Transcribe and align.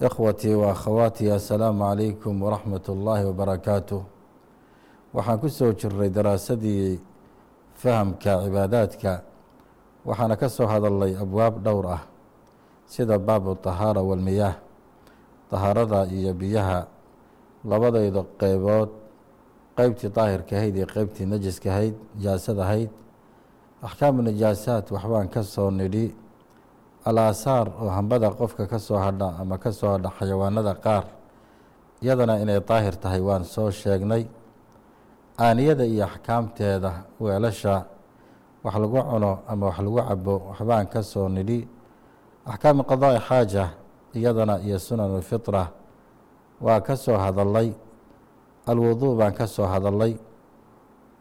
ikhwatii 0.00 0.54
wa 0.54 0.70
akhawaatii 0.70 1.30
assalaamu 1.30 1.84
calaykum 1.84 2.42
waraxmat 2.42 2.88
ullaahi 2.88 3.24
wabarakaatu 3.24 4.04
waxaan 5.14 5.38
ku 5.40 5.48
soo 5.48 5.72
jirnay 5.72 6.10
daraasadii 6.10 7.00
fahamka 7.74 8.32
cibaadaadka. 8.44 9.22
Waxaana 10.06 10.36
ka 10.36 10.48
soo 10.48 10.66
hadallay 10.66 11.16
abwaab 11.16 11.62
dhowr 11.64 11.86
ah 11.96 12.02
sida 12.86 13.18
baabu 13.18 13.54
tahaara 13.54 14.02
walmiyaah 14.02 14.54
tahaarada 15.50 16.06
iyo 16.12 16.34
biyaha. 16.34 16.86
Labadayda 17.64 18.22
qeybood 18.40 18.90
qeybtii 19.76 20.08
daahirkahayd 20.16 20.76
iyo 20.76 20.86
qeybtii 20.86 21.26
najiskahayd 21.26 21.94
nijaasadahayd 22.16 22.90
axkaamu 23.82 24.22
nijaasaat 24.22 24.90
waxbaan 24.90 25.28
ka 25.28 25.42
soo 25.42 25.70
nidhi 25.70 26.14
alaasaar 27.08 27.66
oo 27.82 27.88
hambada 27.96 28.30
qofka 28.30 28.66
ka 28.66 28.78
soo 28.78 28.98
hadha 28.98 29.28
ama 29.40 29.58
ka 29.58 29.70
soo 29.72 29.88
hadha 29.94 30.10
xayawaanada 30.18 30.74
qaar 30.84 31.04
iyadana 32.02 32.34
inay 32.42 32.60
daahir 32.68 32.94
tahay 33.02 33.20
waan 33.20 33.44
soo 33.44 33.70
sheegnay. 33.70 34.24
Aaniyada 35.38 35.84
iyo 35.84 36.04
axkaamteeda 36.04 36.92
weelasha 37.20 37.74
wax 38.64 38.74
lagu 38.82 38.98
cuno 39.10 39.32
ama 39.48 39.66
wax 39.66 39.78
lagu 39.84 40.00
cabo 40.08 40.34
waxbaan 40.50 40.86
ka 40.92 41.00
soo 41.02 41.28
nidhi. 41.28 41.68
Axkaamu 42.46 42.82
qadaa'i 42.90 43.18
xaaja 43.28 43.64
iyadana 44.14 44.54
iyo 44.66 44.78
sunan 44.78 45.10
alfitra 45.14 45.62
waa 46.60 46.80
ka 46.80 46.96
soo 46.96 47.16
hadalay 47.16 47.72
alwuduu 48.66 49.14
baan 49.18 49.32
ka 49.34 49.46
soo 49.46 49.66
hadalay 49.66 50.16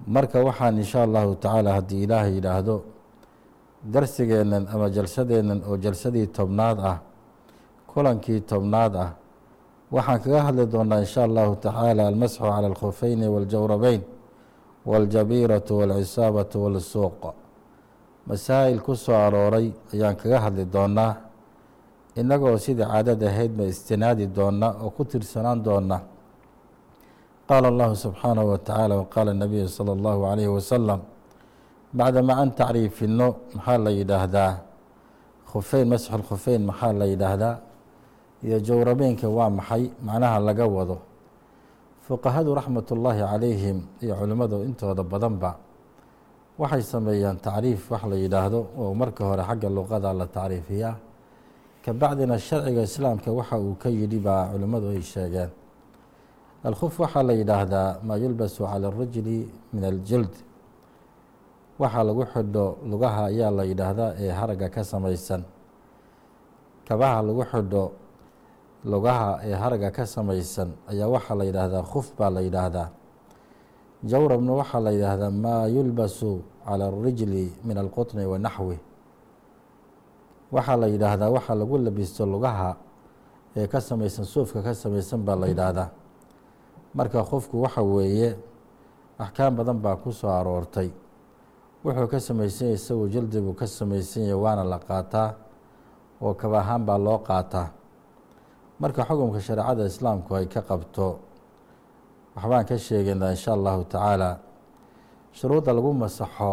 marka 0.08 0.40
waxaan 0.48 0.78
insha 0.78 1.04
allahu 1.04 1.36
tacaala 1.36 1.74
haddii 1.78 2.04
ilaahay 2.04 2.34
yidhaahdo 2.36 2.76
darsigeennan 3.95 4.65
ama 4.75 4.87
jalsadeennan 4.97 5.61
oo 5.69 5.77
jalsadii 5.85 6.27
tobnaad 6.27 6.79
ah 6.93 6.99
kulankii 7.93 8.41
tobnaad 8.41 8.95
ah 9.05 9.11
waxaan 9.95 10.19
kaga 10.23 10.41
hadli 10.47 10.67
doonaa 10.75 11.01
insha 11.05 11.21
allahu 11.29 11.53
tacaala 11.57 12.03
almasxu 12.11 12.41
cala 12.45 12.67
alkhufeyni 12.73 13.27
waاljawrabeyn 13.35 14.03
wاljabiiratu 14.91 15.73
wاlcisaabatu 15.79 16.57
wاlsuuq 16.65 17.23
masaa'il 18.29 18.81
ku 18.87 18.93
soo 18.97 19.17
arooray 19.27 19.67
ayaan 19.95 20.17
kaga 20.21 20.39
hadli 20.45 20.65
doonaa 20.75 21.13
innagoo 22.21 22.57
sidai 22.59 22.87
caadad 22.93 23.23
ahaydba 23.31 23.65
istinaadi 23.73 24.27
doona 24.37 24.69
oo 24.85 24.91
ku 24.97 25.03
tirsanaan 25.05 25.59
doona 25.67 25.99
qaala 27.49 27.67
allahu 27.73 27.95
subxaanahu 28.05 28.49
wa 28.53 28.59
tacaala 28.59 28.95
waqaala 29.03 29.33
nabiyu 29.35 29.69
salى 29.69 29.93
اllahu 29.99 30.21
alayhi 30.33 30.51
wasalam 30.59 31.01
bacdama 31.98 32.34
an 32.44 32.50
tacriifino 32.60 33.28
maxaa 33.56 33.78
la 33.86 33.92
yidhaahdaa 34.00 34.52
khufeyn 35.52 35.88
masxu 35.92 36.12
lkhufeyn 36.22 36.62
maxaa 36.70 36.94
la 37.00 37.06
yidhaahdaa 37.12 37.56
iyo 38.46 38.58
jawrabeynka 38.68 39.28
waa 39.38 39.50
maxay 39.60 39.84
macnaha 40.08 40.38
laga 40.48 40.66
wado 40.78 40.98
fuqahadu 42.08 42.50
raxmat 42.60 42.88
ullaahi 42.96 43.22
calayhim 43.32 43.78
iyo 44.04 44.14
culimmadu 44.20 44.58
intooda 44.68 45.04
badanba 45.04 45.52
waxay 46.62 46.84
sameeyaan 46.94 47.38
tacriif 47.46 47.82
wax 47.92 48.04
la 48.12 48.16
yidhaahdo 48.24 48.60
oo 48.80 48.94
marka 49.02 49.22
hore 49.30 49.44
xagga 49.50 49.70
luqada 49.78 50.10
la 50.20 50.26
tacriifiyaa 50.38 50.96
kabacdina 51.86 52.36
sharciga 52.48 52.82
islaamka 52.90 53.30
waxa 53.32 53.56
uu 53.66 53.76
ka 53.82 53.90
yidhi 53.90 54.20
baa 54.20 54.44
culimmadu 54.52 54.88
ay 54.96 55.02
sheegeen 55.02 55.50
alkhuf 56.68 56.94
waxaa 57.04 57.24
la 57.30 57.34
yidhaahdaa 57.40 57.90
maa 58.08 58.18
yulbasu 58.24 58.62
cala 58.70 58.88
arajuli 58.92 59.38
min 59.74 59.84
aljild 59.92 60.34
waxaa 61.80 62.04
lagu 62.08 62.24
xidho 62.34 62.66
lugaha 62.90 63.22
ayaa 63.32 63.52
la 63.58 63.64
yidhaahdaa 63.72 64.12
ee 64.24 64.32
haragga 64.40 64.68
ka 64.76 64.84
samaysan. 64.84 65.42
Kabaha 66.88 67.20
lagu 67.28 67.44
xidho 67.52 67.84
lugaha 68.92 69.30
ee 69.44 69.54
haragga 69.62 69.90
ka 69.92 70.06
samaysan 70.06 70.70
ayaa 70.92 71.08
waxaa 71.16 71.36
la 71.40 71.44
yidhaahdaa 71.50 71.84
khuf 71.92 72.08
baa 72.18 72.30
la 72.36 72.42
yidhaahdaa. 72.48 72.90
Jawrabna 74.10 74.52
waxaa 74.62 74.80
la 74.86 74.92
yidhaahdaa 74.96 75.32
maa 75.44 75.68
yulbasu 75.76 76.32
cala 76.66 76.86
arijli 76.88 77.52
min 77.68 77.78
alqutni 77.78 78.24
wa 78.26 78.38
naxwi. 78.40 78.78
Waxaa 80.56 80.78
la 80.82 80.88
yidhaahdaa 80.88 81.30
waxaa 81.36 81.56
lagu 81.60 81.76
labisto 81.78 82.24
lugaha 82.26 82.76
ee 83.58 83.68
ka 83.68 83.80
samaysan 83.82 84.24
suufka 84.26 84.62
ka 84.64 84.72
samaysan 84.74 85.20
baa 85.28 85.36
la 85.36 85.48
yidhaahdaa. 85.52 85.90
Marka 86.96 87.20
qofku 87.24 87.56
waxa 87.68 87.82
weeye 87.84 88.30
axkaam 89.20 89.56
badan 89.60 89.76
baa 89.84 89.96
ku 90.00 90.12
soo 90.16 90.32
aroortay 90.32 90.90
wuxuu 91.86 92.08
ka 92.10 92.18
samaysanya 92.20 92.74
isagu 92.80 93.06
jildi 93.14 93.40
buu 93.46 93.54
ka 93.54 93.66
samaysanya 93.68 94.34
waana 94.38 94.64
la 94.66 94.80
qaataa 94.82 95.30
oo 96.22 96.34
kaba 96.34 96.60
ahaan 96.64 96.82
baa 96.86 96.98
loo 96.98 97.20
qaataa. 97.22 97.68
Marka 98.80 99.02
xukumka 99.08 99.40
shareecada 99.40 99.86
islaamku 99.86 100.36
ay 100.36 100.46
ka 100.54 100.62
qabto 100.70 101.20
waxbaan 102.36 102.66
ka 102.66 102.76
sheegaynaa 102.78 103.32
insha 103.36 103.54
allahu 103.54 103.84
tacaala 103.88 104.30
shuruudda 105.32 105.72
lagu 105.74 105.94
masaxo 105.94 106.52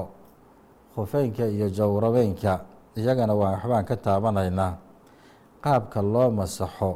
khufeynka 0.94 1.44
iyo 1.48 1.66
jawrabeynka 1.72 2.52
iyagana 2.96 3.34
waa 3.34 3.52
waxbaan 3.56 3.84
ka 3.88 3.96
taabanaynaa 3.96 4.72
qaabka 5.64 5.98
loo 6.02 6.30
masaxo 6.30 6.90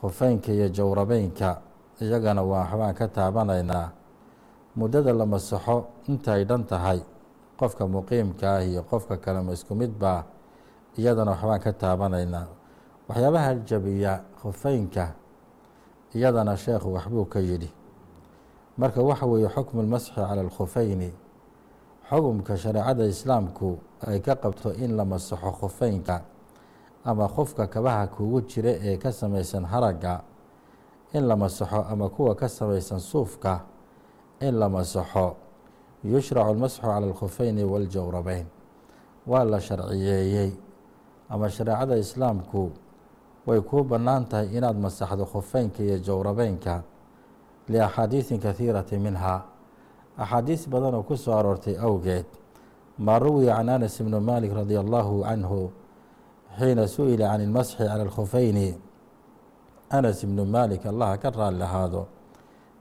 khufeynka 0.00 0.50
iyo 0.52 0.68
jawrabeynka 0.68 1.48
iyagana 2.02 2.42
waa 2.42 2.66
waxbaan 2.68 2.94
ka 2.98 3.06
taabanaynaa 3.08 3.86
muddada 4.76 5.12
la 5.16 5.24
masaxo 5.26 5.86
inta 6.08 6.32
ay 6.36 6.44
dhan 6.44 6.64
tahay 6.68 7.00
qofka 7.58 7.86
muqiimka 7.86 8.46
ah 8.56 8.62
iyo 8.64 8.82
qofka 8.82 9.16
kale 9.16 9.40
ma 9.42 9.52
isku 9.52 9.74
mid 9.74 9.90
baa 9.98 10.24
iyadana 10.98 11.30
waxbaan 11.32 11.60
ka 11.60 11.72
taabanaynaa. 11.72 12.46
Waxyaabaha 13.08 13.54
jabiya 13.66 14.12
khufeynka 14.42 15.14
iyadana 16.14 16.56
sheekhu 16.56 16.92
waxbuu 16.94 17.24
ka 17.26 17.40
yidhi. 17.40 17.70
Marka 18.78 19.02
waxa 19.02 19.26
weeye 19.26 19.48
xukmu 19.48 19.82
lmasxi 19.82 20.12
cala 20.14 20.40
alkhufeyni 20.40 21.12
xukumka 22.08 22.56
shareecada 22.56 23.04
islaamku 23.06 23.78
ay 24.06 24.20
ka 24.20 24.34
qabto 24.36 24.70
in 24.74 24.96
la 24.96 25.04
masaxo 25.04 25.50
khufeynka 25.60 26.22
ama 27.04 27.28
qofka 27.28 27.66
kabaha 27.66 28.06
kugu 28.06 28.40
jira 28.42 28.70
ee 28.70 28.96
ka 28.96 29.10
samaysan 29.12 29.64
haragga 29.64 30.22
in 31.12 31.26
la 31.26 31.36
masaxo 31.36 31.84
ama 31.90 32.08
kuwa 32.08 32.34
ka 32.34 32.48
samaysan 32.48 33.00
suufka 33.00 33.60
in 34.40 34.54
la 34.58 34.68
masaxo 34.68 35.36
yushracu 36.04 36.48
almasxu 36.48 36.80
cala 36.82 37.06
alkhufeyni 37.06 37.64
waاljawrabeyn 37.64 38.46
waa 39.26 39.44
la 39.44 39.60
sharciyeeyey 39.60 40.52
ama 41.28 41.50
shareecada 41.50 41.96
islaamku 41.96 42.70
way 43.46 43.60
kuu 43.60 43.84
bannaan 43.84 44.24
tahay 44.28 44.48
inaad 44.56 44.76
masaxdo 44.78 45.24
khufeynka 45.26 45.82
iyo 45.82 45.98
jawrabeynka 45.98 46.82
liaxaadiisin 47.68 48.40
kahiirati 48.40 48.98
minha. 48.98 49.42
axaadiis 50.18 50.68
badan 50.68 50.94
oo 50.94 51.02
ku 51.02 51.16
soo 51.16 51.34
aroortay 51.38 51.76
awgeed 51.78 52.26
maa 52.98 53.18
ruwiya 53.18 53.56
can 53.56 53.68
anas 53.68 54.00
ibni 54.00 54.20
malik 54.20 54.52
radia 54.52 54.80
allahu 54.80 55.22
canhu 55.22 55.70
xiina 56.58 56.86
su'ila 56.88 57.28
can 57.30 57.40
ilmasxi 57.40 57.76
cala 57.76 58.02
alkhufeyni. 58.02 58.78
Anas 59.90 60.22
ibnu 60.22 60.44
malik 60.44 60.86
allaha 60.86 61.16
ka 61.16 61.30
raali 61.30 61.58
lahaado 61.58 62.06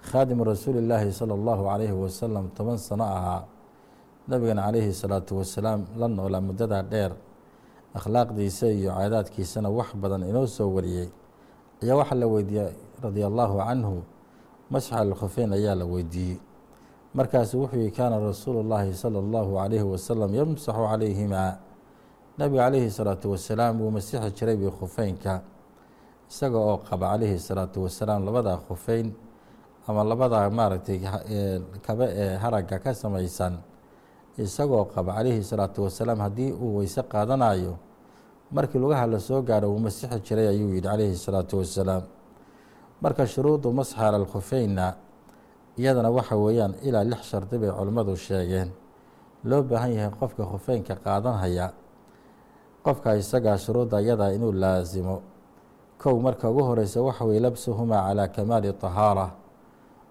khaadimu 0.01 0.43
rasuuli 0.43 0.79
illaahi 0.79 1.11
sala 1.11 1.33
allahu 1.33 1.63
calayhi 1.65 1.93
wasalam 1.93 2.49
toban 2.53 2.77
sano 2.77 3.03
ahaa 3.03 3.45
nabigan 4.27 4.57
calayhi 4.57 4.93
salaatu 4.93 5.37
wasalaam 5.39 5.85
la 5.97 6.07
noolaa 6.07 6.41
muddadaa 6.41 6.83
dheer 6.83 7.11
akhlaaqdiisa 7.95 8.67
iyo 8.71 8.91
caadaadkiisana 8.91 9.69
wax 9.69 9.95
badan 9.95 10.23
inoo 10.23 10.47
soo 10.47 10.69
wariyey 10.69 11.09
ayaa 11.83 11.95
waxaa 11.95 12.15
la 12.15 12.27
weydiiyey 12.27 12.71
radia 13.01 13.27
allahu 13.27 13.57
canhu 13.57 14.03
masxal 14.69 15.07
alkhufeyn 15.07 15.53
ayaa 15.53 15.75
la 15.75 15.85
weydiiyey 15.85 16.39
markaasu 17.13 17.61
wuxuu 17.61 17.79
yihi 17.79 17.91
kaana 17.91 18.19
rasuulu 18.19 18.63
llaahi 18.63 18.93
sala 18.93 19.19
allahu 19.19 19.55
calayhi 19.57 19.83
wasalam 19.83 20.29
yamsaxu 20.35 20.83
calayhimaa 20.87 21.57
nabiga 22.37 22.63
calayhi 22.69 22.91
salaatu 22.91 23.31
wasalaam 23.31 23.81
wuu 23.81 23.91
masixi 23.91 24.31
jiray 24.31 24.55
bi 24.55 24.69
khufeynka 24.69 25.41
isaga 26.29 26.57
oo 26.57 26.77
qaba 26.77 27.15
calayhi 27.17 27.39
salaatu 27.39 27.83
wasalaam 27.83 28.25
labadaa 28.25 28.59
khufeyn 28.67 29.15
ama 29.87 30.03
labada 30.03 30.49
maaragtay 30.49 30.99
kabe 31.85 32.05
ee 32.11 32.35
haragga 32.37 32.79
ka 32.79 32.93
samaysan 32.93 33.57
isagoo 34.37 34.85
qaba 34.93 35.13
calayhi 35.17 35.43
salaatu 35.43 35.83
wasalaam 35.87 36.19
haddii 36.19 36.51
uu 36.51 36.77
weyse 36.77 37.01
qaadanayo 37.03 37.73
markii 38.51 38.79
lugaha 38.79 39.07
la 39.07 39.19
soo 39.19 39.41
gaadho 39.41 39.67
wuu 39.71 39.79
masixi 39.79 40.19
jiray 40.25 40.47
ayuu 40.47 40.69
yidhi 40.75 40.87
calayhi 40.87 41.15
salaatu 41.15 41.57
wasalaam. 41.59 42.03
Marka 43.01 43.27
shuruudu 43.27 43.71
masxa 43.73 44.07
ala 44.07 44.17
lkhufeynna 44.17 44.93
iyadana 45.77 46.09
waxa 46.09 46.35
weeyaan 46.35 46.73
ilaa 46.83 47.03
lix 47.03 47.21
shardi 47.29 47.57
bay 47.57 47.69
culimmadu 47.71 48.15
sheegeen. 48.15 48.69
Loo 49.43 49.61
baahan 49.63 49.91
yahay 49.93 50.11
qofka 50.19 50.43
khufeynka 50.45 50.95
qaadanhaya 50.95 51.71
qofka 52.85 53.15
isagaa 53.21 53.57
shuruudda 53.57 54.01
iyadaa 54.01 54.31
inuu 54.35 54.51
laasimo 54.51 55.21
kow 56.01 56.15
marka 56.19 56.49
ugu 56.49 56.63
horeysa 56.63 57.01
waxa 57.01 57.25
weye 57.25 57.39
labsuhumaa 57.39 58.07
calaa 58.07 58.27
kamaali 58.27 58.73
tahaara 58.73 59.27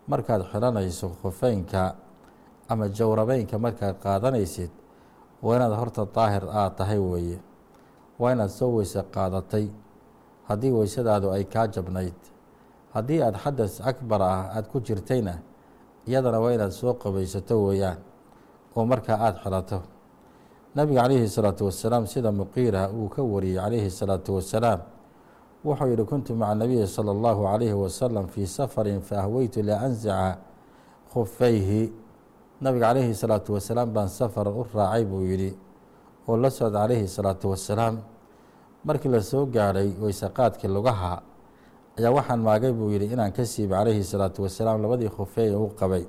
markaad 0.08 0.42
xidhanayso 0.52 1.08
khufeynka 1.22 1.94
ama 2.68 2.88
jawrabeynka 2.88 3.58
markaad 3.58 3.96
qaadanaysid 4.04 4.70
waa 5.42 5.56
inaad 5.56 5.74
horta 5.80 6.06
daahir 6.14 6.44
aad 6.50 6.76
tahay 6.76 6.98
weeye. 6.98 7.38
Waa 8.18 8.32
inaad 8.32 8.50
soo 8.50 8.70
weyse 8.76 9.02
qaadatay. 9.14 9.66
Haddii 10.48 10.70
weysadaadu 10.72 11.30
ay 11.36 11.44
kaa 11.44 11.66
jabnayd 11.68 12.14
haddii 12.94 13.20
aad 13.22 13.36
xadas 13.44 13.80
akbar 13.80 14.22
ah 14.22 14.42
aada 14.54 14.68
ku 14.72 14.80
jirtayna 14.80 15.34
iyadana 16.06 16.38
waa 16.40 16.52
inaad 16.54 16.70
soo 16.72 16.94
qabaysato 16.94 17.54
weeyaan 17.66 17.98
oo 18.76 18.84
markaa 18.86 19.18
aada 19.20 19.38
xidhato 19.44 19.82
nabiga 20.74 21.02
calayhi 21.02 21.28
salaatu 21.28 21.64
wasalaam 21.66 22.06
sida 22.06 22.30
muqiira 22.32 22.88
uu 22.94 23.08
ka 23.08 23.22
wariyey 23.22 23.58
calayhi 23.60 23.90
salaatu 23.90 24.34
wasalaam 24.38 24.80
wuxuu 25.65 25.87
yihi 25.93 26.03
kuntu 26.05 26.33
maca 26.35 26.55
nabiyi 26.55 26.87
salى 26.87 27.11
اllahu 27.15 27.41
calayhi 27.45 27.73
wasalam 27.73 28.25
fii 28.27 28.47
safarin 28.47 29.01
faahweytu 29.01 29.61
lianzica 29.61 30.37
khufayhi 31.13 31.93
nabiga 32.61 32.87
calayhi 32.93 33.13
salaatu 33.13 33.53
wasalaam 33.53 33.93
baan 33.93 34.09
safar 34.09 34.47
u 34.49 34.65
raacay 34.73 35.05
buu 35.05 35.21
yidhi 35.21 35.53
oo 36.27 36.37
la 36.37 36.49
socda 36.49 36.79
calayhi 36.85 37.07
salaatu 37.07 37.49
wasalaam 37.53 38.01
markii 38.85 39.09
la 39.09 39.21
soo 39.21 39.45
gaadhay 39.45 39.89
weyseqaadkii 40.01 40.67
lugaha 40.67 41.21
ayaa 41.97 42.09
waxaan 42.17 42.41
maagay 42.41 42.73
buu 42.73 42.89
yidhi 42.89 43.13
inaan 43.13 43.29
ka 43.31 43.45
siiba 43.45 43.77
calayhi 43.85 44.03
salaatu 44.03 44.41
wasalaam 44.45 44.81
labadii 44.81 45.09
khufeey 45.13 45.53
u 45.53 45.69
qabay 45.79 46.05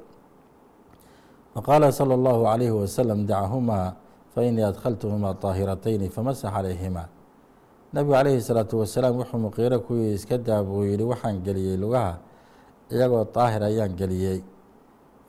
faqaala 1.54 1.92
salى 1.92 2.14
اllahu 2.16 2.40
calayhi 2.48 2.72
wasalam 2.72 3.26
dachahumaa 3.28 3.92
fainii 4.34 4.64
adkhaltuhumaa 4.64 5.34
طaahiratayni 5.36 6.08
famasax 6.08 6.48
calayhimaa 6.52 7.08
nabigu 7.93 8.13
calayhi 8.13 8.41
salaatu 8.41 8.79
wasalaam 8.83 9.15
wuxuu 9.21 9.39
muqiiro 9.39 9.79
ku 9.85 9.93
yihi 9.95 10.13
iska 10.19 10.37
daa 10.37 10.63
buu 10.63 10.83
yihi 10.83 11.03
waxaan 11.03 11.41
geliyey 11.43 11.77
lugaha 11.77 12.19
iyagoo 12.91 13.25
daahir 13.35 13.63
ayaan 13.63 13.95
geliyey. 13.95 14.39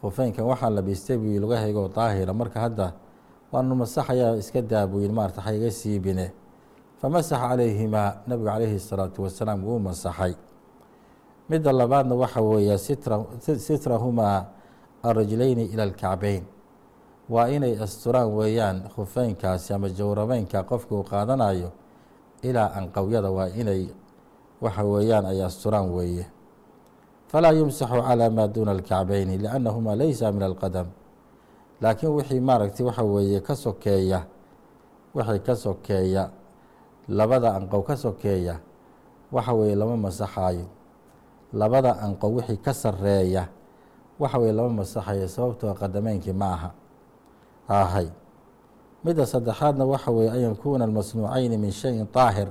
Khufeynkan 0.02 0.44
waxaan 0.46 0.74
labiistay 0.74 1.16
buu 1.18 1.26
yihi 1.30 1.40
lugahaygoo 1.40 1.88
daahira 1.88 2.32
marka 2.34 2.60
hadda 2.60 2.92
waanu 3.52 3.74
masaxayaa 3.74 4.36
iska 4.42 4.62
daa 4.62 4.86
buu 4.86 5.00
yihi 5.00 5.12
maarata 5.12 5.40
ha 5.40 5.52
iga 5.54 5.70
siibine. 5.70 6.32
Famasaxa 7.00 7.38
calayhimaa 7.48 8.22
nabigu 8.26 8.46
calayhi 8.50 8.78
salaatu 8.80 9.22
wasalaam 9.22 9.64
wuu 9.64 9.78
masaxay. 9.78 10.34
Midda 11.48 11.72
labaadna 11.72 12.14
waxa 12.14 12.40
weeye 12.42 12.78
sitrahumaa 13.58 14.44
arajlayni 15.02 15.64
ila 15.72 15.82
alkacbeyn 15.82 16.42
waa 17.30 17.48
inay 17.48 17.78
asturaan 17.78 18.28
weeyaan 18.34 18.82
khufeynkaasi 18.94 19.72
ama 19.74 19.88
jawrabeynka 19.88 20.62
qofka 20.66 20.94
uu 20.94 21.04
qaadanayo 21.04 21.70
ilaa 22.42 22.70
anqowyada 22.78 23.30
waa 23.30 23.48
inay 23.60 23.88
waxa 24.62 24.82
weeyaan 24.84 25.26
ay 25.26 25.42
asturaan 25.42 25.90
weeye. 25.90 26.26
Falaa 27.30 27.52
yumsaxu 27.52 28.00
calaa 28.02 28.30
maa 28.30 28.48
duuna 28.48 28.70
alkacbeyni 28.72 29.38
liannahumaa 29.38 29.96
laysa 29.96 30.32
min 30.32 30.42
alqadam. 30.42 30.86
Laakiin 31.80 32.12
wixii 32.16 32.40
maaragtay 32.40 32.86
waxa 32.86 33.02
weeye 33.04 33.40
ka 33.40 33.54
sokeeya 33.56 34.20
wixii 35.14 35.40
ka 35.46 35.54
sokeeya 35.56 36.30
labada 37.08 37.54
anqow 37.56 37.82
ka 37.82 37.96
sokeeya 37.96 38.60
waxa 39.32 39.52
weeye 39.54 39.74
lama 39.76 39.96
masaxaayo. 39.96 40.66
Labada 41.52 41.92
anqow 42.02 42.34
wixii 42.36 42.56
ka 42.56 42.72
sareeya 42.74 43.48
waxa 44.18 44.38
weye 44.38 44.52
lama 44.52 44.68
masaxayo 44.82 45.28
sababtoo 45.28 45.74
qadameynkii 45.74 46.32
ma 46.32 46.48
aha. 46.54 46.70
Ahay 47.68 48.08
midda 49.04 49.26
saddexaadna 49.26 49.84
waxa 49.86 50.10
weeye 50.10 50.30
an 50.30 50.40
yakuuna 50.40 50.84
almasnuucayni 50.84 51.56
min 51.58 51.70
shayin 51.70 52.06
daahir 52.14 52.48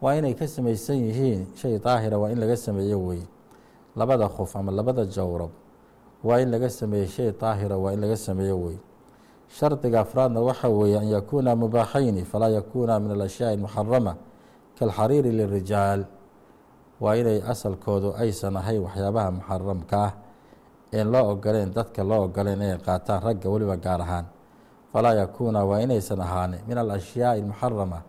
waa 0.00 0.14
inay 0.14 0.34
ka 0.34 0.46
samaysan 0.46 0.96
yihiin 0.96 1.46
shay 1.56 1.78
daahira 1.78 2.18
waa 2.18 2.30
in 2.30 2.38
laga 2.40 2.56
sameeyo 2.56 2.98
weye 3.06 3.26
labada 3.96 4.28
qof 4.28 4.56
ama 4.56 4.72
labada 4.72 5.04
jawrab 5.06 5.50
waa 6.24 6.40
in 6.40 6.50
laga 6.50 6.68
sameeye 6.70 7.06
shay 7.08 7.32
daahira 7.32 7.76
waa 7.78 7.92
in 7.92 8.00
laga 8.00 8.16
sameeyo 8.16 8.60
wey 8.60 8.76
shardiga 9.48 10.00
afraadna 10.00 10.40
waxa 10.40 10.68
weeye 10.68 10.98
an 10.98 11.08
yakuuna 11.08 11.56
mubaaxayni 11.56 12.24
falaa 12.24 12.48
yakuuna 12.48 13.00
min 13.00 13.10
alashyaai 13.16 13.54
almuxarama 13.56 14.16
kaalxariiri 14.78 15.32
lirijaal 15.32 16.04
waa 17.00 17.16
inay 17.16 17.40
asalkoodu 17.52 18.12
aysan 18.20 18.56
ahayn 18.56 18.82
waxyaabaha 18.84 19.30
muxaramka 19.30 19.96
ah 20.04 20.12
een 20.92 21.08
loo 21.10 21.30
ogoleen 21.32 21.72
dadka 21.72 22.04
loo 22.04 22.24
ogoleen 22.28 22.60
inay 22.62 22.78
qaataan 22.78 23.22
ragga 23.22 23.48
weliba 23.50 23.76
gaar 23.76 24.00
ahaan 24.00 24.26
falaa 24.93 25.13
yakuuna 25.21 25.65
waa 25.69 25.79
inaysan 25.85 26.19
ahaanin 26.21 26.61
min 26.67 26.77
alashyaai 26.77 27.39
almuxarama 27.41 27.99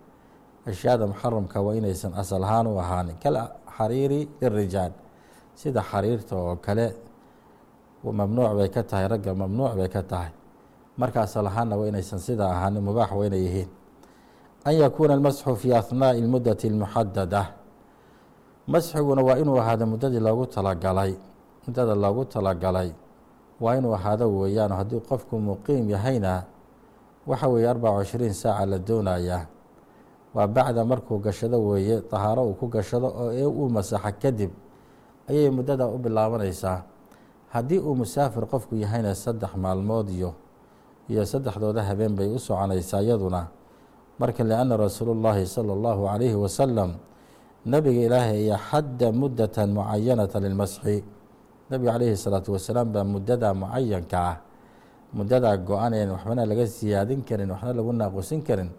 ashyaada 0.66 1.06
muxaramka 1.06 1.58
waa 1.66 1.74
inaysan 1.80 2.12
asal 2.20 2.42
ahaan 2.44 2.66
u 2.66 2.78
ahaanin 2.78 3.16
kalxariiri 3.22 4.20
lirijaal 4.40 4.92
sida 5.54 5.80
xariirta 5.90 6.36
oo 6.36 6.56
kale 6.56 6.86
mamnuuc 8.04 8.52
bay 8.58 8.68
ka 8.68 8.82
tahay 8.82 9.06
ragga 9.12 9.32
mamnuuc 9.34 9.72
bay 9.78 9.88
ka 9.88 10.02
tahay 10.02 10.32
marka 11.00 11.22
asal 11.26 11.46
ahaanna 11.46 11.76
waa 11.76 11.88
inaysan 11.92 12.18
sidaa 12.18 12.50
ahaanin 12.56 12.82
mubaax 12.82 13.10
waa 13.18 13.26
inay 13.28 13.42
yihiin 13.46 13.68
an 14.64 14.74
yakuuna 14.82 15.12
almasxu 15.14 15.56
fi 15.56 15.68
ahnaaءi 15.80 16.18
اlmudati 16.24 16.68
اlmuxadada 16.72 17.42
masxiguna 18.72 19.22
waa 19.22 19.36
inuu 19.42 19.58
ahaado 19.60 19.84
muddadii 19.86 20.20
loogu 20.20 20.46
talagalay 20.46 21.12
muddada 21.66 21.94
loogu 21.94 22.24
talagalay 22.24 22.90
waa 23.60 23.76
inuu 23.76 23.94
ahaado 23.94 24.24
weeyaan 24.40 24.72
haddii 24.72 25.00
qofku 25.08 25.34
muqiim 25.38 25.90
yahayna 25.90 26.44
waxa 27.27 27.47
weeye 27.49 27.67
arbaca 27.69 28.03
cishriin 28.05 28.33
saaca 28.33 28.65
la 28.65 28.77
doonayaa. 28.79 29.45
Waa 30.35 30.47
bacda 30.47 30.85
markuu 30.85 31.19
gashado 31.19 31.57
weeye 31.67 32.01
tahaaro 32.01 32.43
uu 32.49 32.53
ku 32.59 32.67
gashado 32.67 33.07
oo 33.07 33.31
ee 33.31 33.45
uu 33.45 33.69
masaxa 33.69 34.11
kadib 34.21 34.51
ayay 35.29 35.49
muddada 35.49 35.87
u 35.87 35.97
bilaabanaysaa 35.97 36.83
haddii 37.53 37.79
uu 37.79 37.95
musaafir 37.95 38.43
qofku 38.45 38.75
yahayna 38.75 39.15
saddex 39.15 39.55
maalmood 39.55 40.09
iyo 40.11 40.33
iyo 41.09 41.23
saddexdooda 41.25 41.83
habeen 41.87 42.15
bay 42.15 42.27
u 42.27 42.39
soconaysaa 42.39 43.01
iyaduna. 43.01 43.47
Marka 44.19 44.43
lianna 44.43 44.77
rasuulu 44.77 45.13
llaahi 45.15 45.47
sala 45.47 45.73
allahu 45.73 46.07
calayhi 46.07 46.35
wasalam 46.35 46.91
nabiga 47.65 48.01
ilaahay 48.07 48.37
ayaa 48.51 48.59
xadda 48.69 49.11
muddatan 49.11 49.69
mucayanata 49.75 50.39
lilmasxi. 50.39 51.03
Nabiga 51.71 51.91
calayhi 51.95 52.15
salaatu 52.19 52.53
wasalaam 52.59 52.91
baa 52.91 53.03
muddada 53.03 53.53
mucayanka 53.55 54.17
ah 54.19 54.35
muddadaa 55.16 55.56
go-aneen 55.56 56.10
waxbana 56.14 56.42
laga 56.46 56.66
siyaadin 56.66 57.20
karin 57.28 57.50
waxna 57.50 57.72
lagu 57.78 57.92
naaqusin 57.92 58.40
karin 58.48 58.70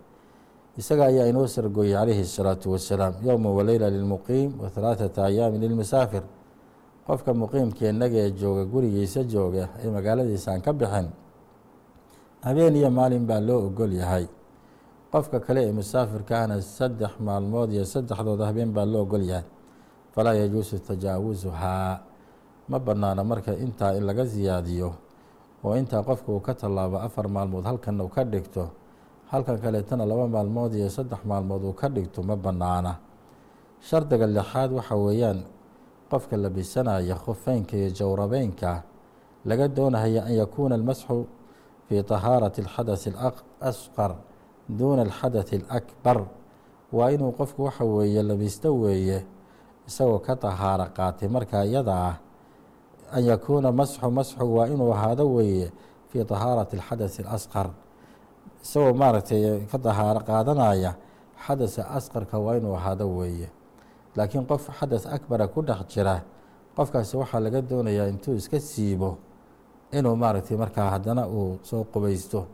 isaga 0.79 1.03
ayaa 1.12 1.27
inoo 1.31 1.48
sargooyey 1.48 1.93
calayhi 2.00 2.21
الsalaatu 2.27 2.71
wasalaam 2.74 3.13
yowma 3.27 3.50
waleyla 3.57 3.88
lilmuqiim 3.95 4.50
wa 4.62 4.67
halaaثata 4.75 5.19
ayaami 5.29 5.57
lilmusaafir 5.63 6.24
qofka 7.07 7.31
muqiimka 7.41 7.83
inaga 7.91 8.17
ee 8.25 8.31
jooga 8.41 8.63
gurigiisa 8.74 9.24
jooga 9.33 9.63
ee 9.83 9.89
magaaladiisa 9.95 10.48
aan 10.53 10.62
ka 10.65 10.71
bixin 10.79 11.07
habeen 12.45 12.75
iyo 12.79 12.89
maalin 12.98 13.25
baa 13.29 13.39
loo 13.48 13.60
ogol 13.67 13.91
yahay 14.01 14.25
qofka 15.12 15.38
kale 15.45 15.60
ee 15.67 15.74
musaafirka 15.79 16.33
ahna 16.41 16.55
saddex 16.62 17.13
maalmood 17.27 17.69
iyo 17.75 17.83
saddexdooda 17.93 18.45
habeen 18.50 18.71
baa 18.75 18.86
loo 18.93 19.01
ogol 19.05 19.24
yahay 19.31 19.45
falaa 20.15 20.33
yajuusu 20.41 20.79
tajaawusuhaa 20.88 21.93
ma 22.71 22.77
banaana 22.79 23.24
marka 23.24 23.51
intaa 23.65 23.91
in 23.98 24.03
laga 24.10 24.24
siyaadiyo 24.33 24.89
oo 25.64 25.75
intaa 25.76 26.02
qofka 26.02 26.28
uu 26.32 26.40
ka 26.40 26.54
tallaabo 26.54 26.98
afar 27.06 27.28
maalmood 27.28 27.64
halkan 27.64 28.00
uu 28.00 28.08
ka 28.08 28.25
dhigto 28.25 28.64
halkan 29.32 29.58
kaleetana 29.62 30.04
laba 30.06 30.26
maalmood 30.28 30.75
iyo 30.75 30.88
saddex 30.90 31.20
maalmood 31.25 31.62
uu 31.64 31.72
ka 31.80 31.88
dhigto 31.88 32.22
ma 32.22 32.36
banaana 32.36 32.92
shardiga 33.88 34.26
lixaad 34.26 34.70
waxa 34.72 34.94
weeyaan 34.96 35.38
qofka 36.10 36.36
labisanaya 36.36 37.14
khufeynka 37.25 37.76
iyo 37.76 37.90
jawrabeynka 37.98 38.82
laga 39.44 39.68
doonahaya 39.68 40.25
an 40.25 40.32
yakuuna 40.34 40.75
almasxu 40.75 41.26
fii 41.88 42.02
tahaarati 42.02 42.60
alxadaثi 42.62 43.10
alasqar 43.60 44.12
duuna 44.68 45.02
alxadaثi 45.02 45.56
alakbar. 45.70 46.18
Waa 46.92 47.10
inuu 47.10 47.32
qofku 47.32 47.64
waxa 47.64 47.84
weeye 47.84 48.22
labisto 48.22 48.75
weeye 48.82 49.26
isagoo 49.86 50.18
ka 50.18 50.34
tahaaro 50.36 50.86
qaatay 50.96 51.28
markaa 51.28 51.64
iyada 51.64 51.94
ah 51.94 52.14
an 53.12 53.25
yakuuna 53.25 53.72
masxu 53.72 54.10
masxu 54.10 54.44
waa 54.56 54.66
inuu 54.66 54.92
ahaado 54.92 55.25
weeye 55.34 55.72
fii 56.12 56.25
tahaarati 56.25 56.76
alxadaثi 56.76 57.22
alasqar 57.22 57.70
isagoo 58.62 58.94
maaragtay 58.94 59.66
ka 59.70 59.78
dahaaro 59.78 60.20
qaadanaya 60.20 60.94
xadasa 61.46 61.82
asqarka 61.96 62.38
waa 62.38 62.56
inuu 62.56 62.75
ahaado 62.76 63.06
weeye 63.16 63.48
laakiin 64.16 64.46
qof 64.46 64.70
xadas 64.78 65.06
akbara 65.06 65.46
ku 65.48 65.62
dhex 65.62 65.86
jira 65.92 66.22
qofkaasi 66.76 67.16
waxaa 67.16 67.40
laga 67.40 67.60
doonayaa 67.62 68.08
intuu 68.08 68.34
iska 68.34 68.60
siibo 68.60 69.18
inuu 69.92 70.16
maaragtay 70.16 70.56
markaa 70.56 70.90
haddana 70.90 71.26
uu 71.28 71.58
soo 71.62 71.84
qubaysto 71.84 72.46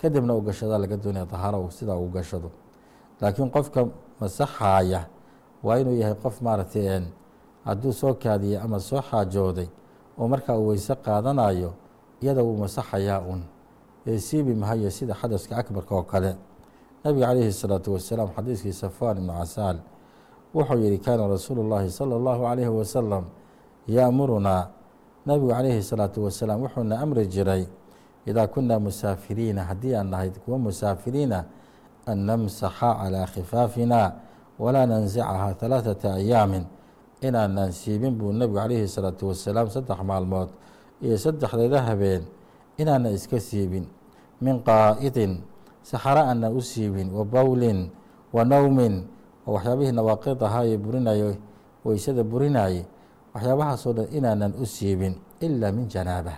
kadibna 0.00 0.34
uu 0.34 0.40
gashada 0.40 0.78
laga 0.78 0.96
doonaya 0.96 1.26
dahaaro 1.26 1.70
sidaa 1.70 1.96
uu 1.96 2.08
gashado 2.08 2.50
laakiin 3.20 3.50
qofka 3.50 3.86
masaxaaya 4.20 5.06
waa 5.62 5.78
inuu 5.78 5.96
yahay 6.00 6.14
qof 6.14 6.40
maaragtay 6.40 7.02
hadduu 7.64 7.92
soo 7.92 8.14
kaadiyey 8.14 8.58
ama 8.64 8.78
soo 8.80 9.02
xaajooday 9.02 9.68
oo 10.19 10.27
markaa 10.27 10.57
uu 10.57 10.67
weyse 10.67 10.95
qaadanayo 10.95 11.73
iyada 12.21 12.43
wuu 12.43 12.57
masaxayaa 12.57 13.19
un 13.21 13.41
ee 14.07 14.17
siibi 14.19 14.53
mahayo 14.55 14.91
sida 14.91 15.13
xadaska 15.13 15.57
akbarka 15.57 15.95
oo 15.95 16.03
kale 16.03 16.35
nabiga 17.03 17.27
calayhi 17.27 17.47
الsalaatu 17.51 17.93
wasalaam 17.93 18.29
xadiiskii 18.35 18.73
safwan 18.73 19.17
ibnu 19.17 19.33
casaal 19.33 19.77
wuxuu 20.55 20.79
yihi 20.79 20.97
kaana 20.97 21.27
rasuulu 21.27 21.61
اllahi 21.65 21.89
salى 21.91 22.15
اllahu 22.15 22.41
calayhi 22.47 22.69
wasalam 22.79 23.23
yaamurunaa 23.87 24.67
nabigu 25.25 25.49
calayhi 25.51 25.77
الsalaatu 25.83 26.23
wasalaam 26.23 26.61
wuxuuna 26.63 26.99
amri 26.99 27.27
jiray 27.27 27.65
idaa 28.25 28.47
kunaa 28.47 28.79
musaafiriina 28.79 29.63
haddii 29.63 29.95
aan 29.95 30.07
nahay 30.09 30.29
kuwa 30.29 30.57
musaafiriina 30.59 31.43
an 32.05 32.17
namsaxa 32.27 32.89
calىa 33.01 33.25
khifaafina 33.33 33.99
walaa 34.59 34.85
nansicahaa 34.85 35.53
ثalaaثata 35.59 36.13
ayaamin 36.13 36.63
inaanaan 37.20 37.72
siibin 37.72 38.14
buu 38.18 38.32
nebigu 38.32 38.58
calayhi 38.58 38.86
الsalaatu 38.86 39.28
wasalaam 39.34 39.68
saddex 39.70 39.98
maalmood 40.04 40.48
iyo 41.02 41.18
saddexdeeda 41.18 41.82
habeen 41.82 42.22
inaana 42.78 43.10
iska 43.10 43.40
siibin. 43.40 43.86
Min 44.40 44.62
qaa'idin 44.62 45.42
saxaro 45.82 46.22
aanan 46.22 46.54
u 46.54 46.62
siibin 46.62 47.10
wa 47.10 47.24
bowlin 47.24 47.90
wa 48.32 48.44
nowmin 48.44 49.02
oo 49.46 49.54
waxyaabihii 49.58 49.92
nawaaqid 49.92 50.38
ahaa 50.42 50.64
ee 50.66 50.78
burinayo 50.78 51.34
weysada 51.84 52.22
burinaye 52.22 52.86
waxyaabahaasoo 53.34 53.92
dhan 53.92 54.06
inaanan 54.14 54.52
u 54.54 54.66
siibin 54.66 55.18
ilaa 55.40 55.72
min 55.72 55.88
janaaba. 55.90 56.34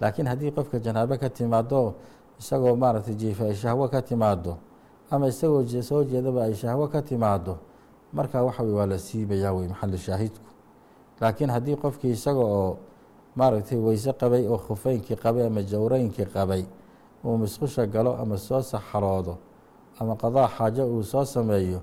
Laakiin 0.00 0.26
haddii 0.28 0.50
qofka 0.56 0.78
janaabo 0.80 1.18
ka 1.20 1.28
timaado 1.28 1.94
isagoo 2.38 2.76
maaragtay 2.76 3.14
jiifa 3.14 3.44
ay 3.44 3.54
shahwo 3.54 3.88
ka 3.88 4.02
timaado 4.02 4.56
ama 5.10 5.28
isagoo 5.28 5.66
soo 5.82 6.04
jeedaba 6.04 6.44
ay 6.44 6.54
shahwo 6.54 6.88
ka 6.88 7.02
timaado 7.02 7.58
markaa 8.12 8.42
waxa 8.42 8.62
waa 8.62 8.86
la 8.86 8.98
siibayaa 8.98 9.52
wey 9.52 9.68
maxalu 9.68 9.98
shaahidku. 9.98 10.48
Laakiin 11.20 11.50
haddii 11.50 11.76
qofkii 11.76 12.10
isaga 12.10 12.40
oo 12.40 12.78
maaragtay 13.36 13.78
weyse 13.78 14.12
qabay 14.12 14.46
oo 14.48 14.58
khufeynkii 14.58 15.16
qabay 15.16 15.46
ama 15.46 15.62
jawreynkii 15.62 16.24
qabay 16.24 16.64
uu 17.24 17.36
musqusha 17.36 17.86
galo 17.86 18.16
ama 18.16 18.38
soo 18.38 18.62
saxaroodo 18.62 19.38
ama 20.00 20.16
qadaa 20.16 20.48
xaajo 20.48 20.86
uu 20.86 21.02
soo 21.02 21.24
sameeyo 21.24 21.80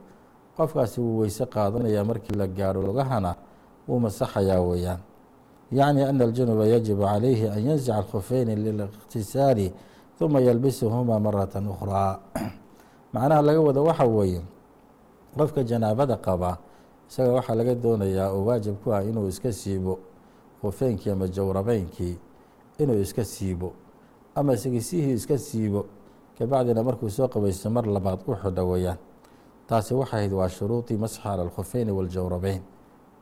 qofkaasi 0.57 1.01
wuu 1.01 1.19
weyse 1.19 1.45
qaadanayaa 1.45 2.03
markii 2.03 2.35
la 2.35 2.47
gaadho 2.47 2.81
lugahana 2.81 3.35
wuu 3.87 3.99
masaxayaa 3.99 4.61
weeyaan. 4.61 4.99
Yacni 5.71 6.03
ana 6.03 6.23
aljunuba 6.23 6.65
yajibu 6.65 7.01
calayhi 7.01 7.47
an 7.49 7.65
yanzica 7.65 7.95
alkhufeyni 7.95 8.55
liliqtisaali 8.55 9.73
huma 10.19 10.39
yalbisuhumaa 10.39 11.19
marata 11.19 11.59
ukhraa. 11.59 12.19
Macnaha 13.13 13.41
laga 13.41 13.61
wado 13.61 13.83
waxa 13.83 14.05
weeye 14.05 14.41
qofka 15.37 15.63
janaabada 15.63 16.17
qaba 16.17 16.57
isaga 17.09 17.31
waxaa 17.37 17.55
laga 17.55 17.75
doonayaa 17.75 18.31
oo 18.31 18.45
waajib 18.45 18.75
ku 18.83 18.93
ah 18.93 19.03
inuu 19.03 19.27
iska 19.27 19.51
siibo 19.51 19.99
khufeynkii 20.61 21.11
ama 21.11 21.27
jawrabeynkii 21.27 22.17
inuu 22.79 22.99
iska 23.01 23.23
siibo. 23.25 23.73
Ama 24.35 24.57
sigisihii 24.57 25.13
iska 25.13 25.37
siibo 25.37 25.85
kabacdina 26.37 26.83
markuu 26.83 27.09
soo 27.09 27.27
qabaysto 27.27 27.69
mar 27.69 27.85
labaad 27.87 28.19
u 28.27 28.35
xidho 28.35 28.69
weeyaan 28.69 28.97
taasi 29.67 29.93
waxay 29.93 30.19
ahayd 30.19 30.33
waa 30.33 30.49
shuruudii 30.49 30.97
masxi 30.97 31.21
cala 31.21 31.41
alkhufeyni 31.43 31.91
waljawrabeyn 31.91 32.61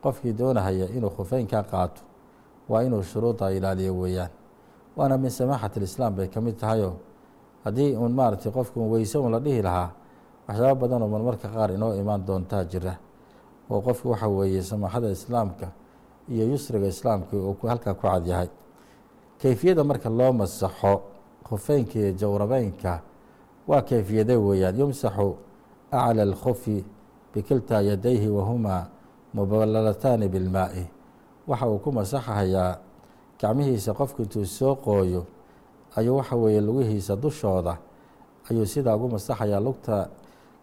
qofkii 0.04 0.34
doonahaya 0.34 0.90
inuu 0.90 1.10
khufeynka 1.10 1.64
qaato 1.64 2.02
waa 2.70 2.84
inuu 2.84 3.04
shuruudda 3.04 3.52
ilaaliyo 3.52 4.00
weeyaan. 4.00 4.30
Waana 4.98 5.18
min 5.18 5.30
samaaxat 5.30 5.78
alislaam 5.78 6.16
bay 6.16 6.28
ka 6.28 6.42
mid 6.42 6.56
tahayoo 6.58 6.94
haddii 7.64 7.96
uun 7.96 8.12
maaragtay 8.12 8.52
qofku 8.52 8.92
weyse 8.92 9.18
un 9.18 9.32
la 9.32 9.40
dhihi 9.40 9.62
lahaa 9.62 9.92
waxyaaba 10.48 10.76
badan 10.82 11.02
oo 11.04 11.08
marmarka 11.08 11.48
qaar 11.56 11.72
inoo 11.72 11.94
imaan 12.02 12.26
doontaa 12.28 12.64
jira 12.72 12.94
oo 13.70 13.82
qofku 13.82 14.10
waxa 14.12 14.28
weeye 14.28 14.62
samaaxada 14.62 15.10
islaamka 15.12 15.68
iyo 16.30 16.46
yusriga 16.52 16.88
islaamka 16.88 17.36
uu 17.38 17.56
halkaa 17.68 17.94
ku 17.94 18.08
cadyahay 18.08 18.50
keyfiyada 19.42 19.84
marka 19.84 20.10
loo 20.10 20.32
masaxo 20.34 21.02
khufeynka 21.48 21.96
iyo 22.00 22.12
jawrabeynka 22.12 23.02
waa 23.68 23.82
keyfiyade 23.82 24.36
weeyaan. 24.36 24.76
Yumsaxu 24.80 25.36
aclى 25.92 26.22
اlkhufi 26.24 26.84
bikiltaa 27.34 27.82
yadayhi 27.82 28.28
wahumaa 28.30 28.88
mubalalataani 29.34 30.28
bilmaa'i. 30.30 30.84
Waxa 31.48 31.68
uu 31.68 31.80
ku 31.80 31.92
masaxayaa 31.92 32.78
gacmihiisa 33.40 33.94
qofku 33.94 34.22
intuu 34.24 34.46
soo 34.46 34.76
qooyo 34.76 35.26
ayuu 35.96 36.18
waxa 36.18 36.36
weeye 36.36 36.62
lugihiisa 36.62 37.16
dushooda 37.16 37.78
ayuu 38.52 38.66
sidaa 38.66 38.96
ugu 38.96 39.10
masaxayaa 39.16 39.60
lugta 39.60 40.08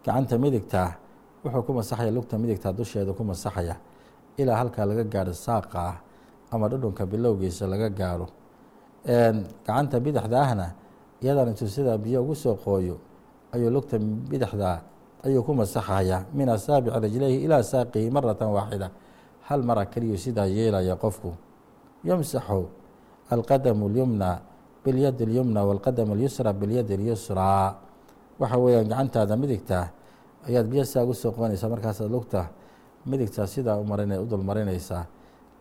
gacanta 0.04 0.34
midigtaa 0.38 0.90
wuxuu 1.44 1.62
ku 1.66 1.72
masaxaya 1.78 2.10
lugta 2.10 2.34
midigtaa 2.38 2.72
dusheeda 2.72 3.12
ku 3.12 3.22
masaxaya 3.24 3.76
ilaa 4.40 4.56
halkaa 4.60 4.84
laga 4.86 5.04
gaadho 5.04 5.32
saaqa 5.32 5.78
ah 5.90 5.96
ama 6.52 6.68
dhudhunka 6.70 7.02
bilowgiisa 7.06 7.66
laga 7.66 7.88
gaadho 7.90 8.26
gacanta 9.66 9.96
bidixda 10.00 10.36
ahna 10.42 10.66
iyadan 11.22 11.48
intuu 11.52 11.68
sidaa 11.68 11.98
biyo 11.98 12.22
ugu 12.22 12.34
soo 12.34 12.54
qooyo 12.64 12.96
ayuu 13.54 13.70
lugta 13.70 13.98
bidixdaa 13.98 14.78
ayuu 15.26 15.42
ku 15.46 15.52
masaxayaa 15.54 16.26
min 16.34 16.48
asaabici 16.48 16.98
rijlayhi 17.00 17.38
ilaa 17.46 17.62
saaqihi 17.62 18.10
maratan 18.10 18.50
waaxida 18.56 18.90
hal 19.48 19.62
mara 19.62 19.86
keliyuu 19.86 20.18
sidaa 20.18 20.46
yeelaya 20.46 20.96
qofku 20.96 21.30
yamsaxu 22.04 22.66
alqadamu 23.30 23.86
اlyumna 23.90 24.30
biاlyadi 24.84 25.22
اlyumna 25.24 25.60
wاlqadamu 25.68 26.14
اlyusra 26.14 26.50
biاlyadi 26.52 26.94
اlyusraa 26.98 27.74
waxa 28.41 28.57
weeyaan 28.63 28.87
gacantaada 28.91 29.35
midigtaa 29.41 29.85
ayaad 30.47 30.67
biyo 30.71 30.83
saa 30.91 31.03
ugu 31.05 31.13
soo 31.21 31.31
qoonaysaa 31.37 31.69
markaasaad 31.73 32.09
lugta 32.15 32.41
midigtaa 33.09 33.47
sidaa 33.53 33.77
u 33.77 33.83
marin 33.91 34.11
u 34.17 34.25
dul 34.31 34.43
marinaysaa 34.49 35.03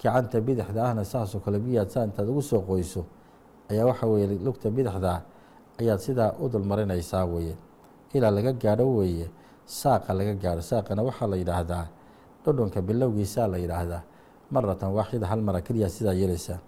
gacanta 0.03 0.41
bidixda 0.47 0.81
ahna 0.89 1.05
saasoo 1.13 1.41
kale 1.45 1.59
biyaad 1.65 1.89
saa 1.95 2.05
intaad 2.09 2.29
ugu 2.33 2.43
soo 2.51 2.61
qoyso 2.69 3.03
ayaa 3.71 3.87
waxa 3.91 4.07
weeye 4.11 4.27
lugta 4.47 4.67
bidixdaa 4.77 5.19
ayaad 5.81 6.01
sidaa 6.07 6.31
u 6.43 6.49
dul 6.53 6.65
marinaysaa 6.71 7.25
weeye. 7.33 7.57
Ilaa 8.15 8.31
laga 8.37 8.53
gaadho 8.63 8.85
weeye 8.99 9.27
saaqa 9.67 10.11
laga 10.19 10.35
gaadho. 10.43 10.63
Saaqana 10.71 11.03
waxaa 11.09 11.27
la 11.33 11.37
yidhaahdaa 11.41 11.85
dhudhunka 12.45 12.79
bilowgiisaa 12.89 13.47
la 13.53 13.59
yidhaahdaa. 13.63 14.03
Maratan 14.51 14.91
waaxida 14.97 15.27
hal 15.31 15.41
mara 15.47 15.61
keliya 15.67 15.89
sidaa 15.89 16.13
yeelaysaa 16.21 16.59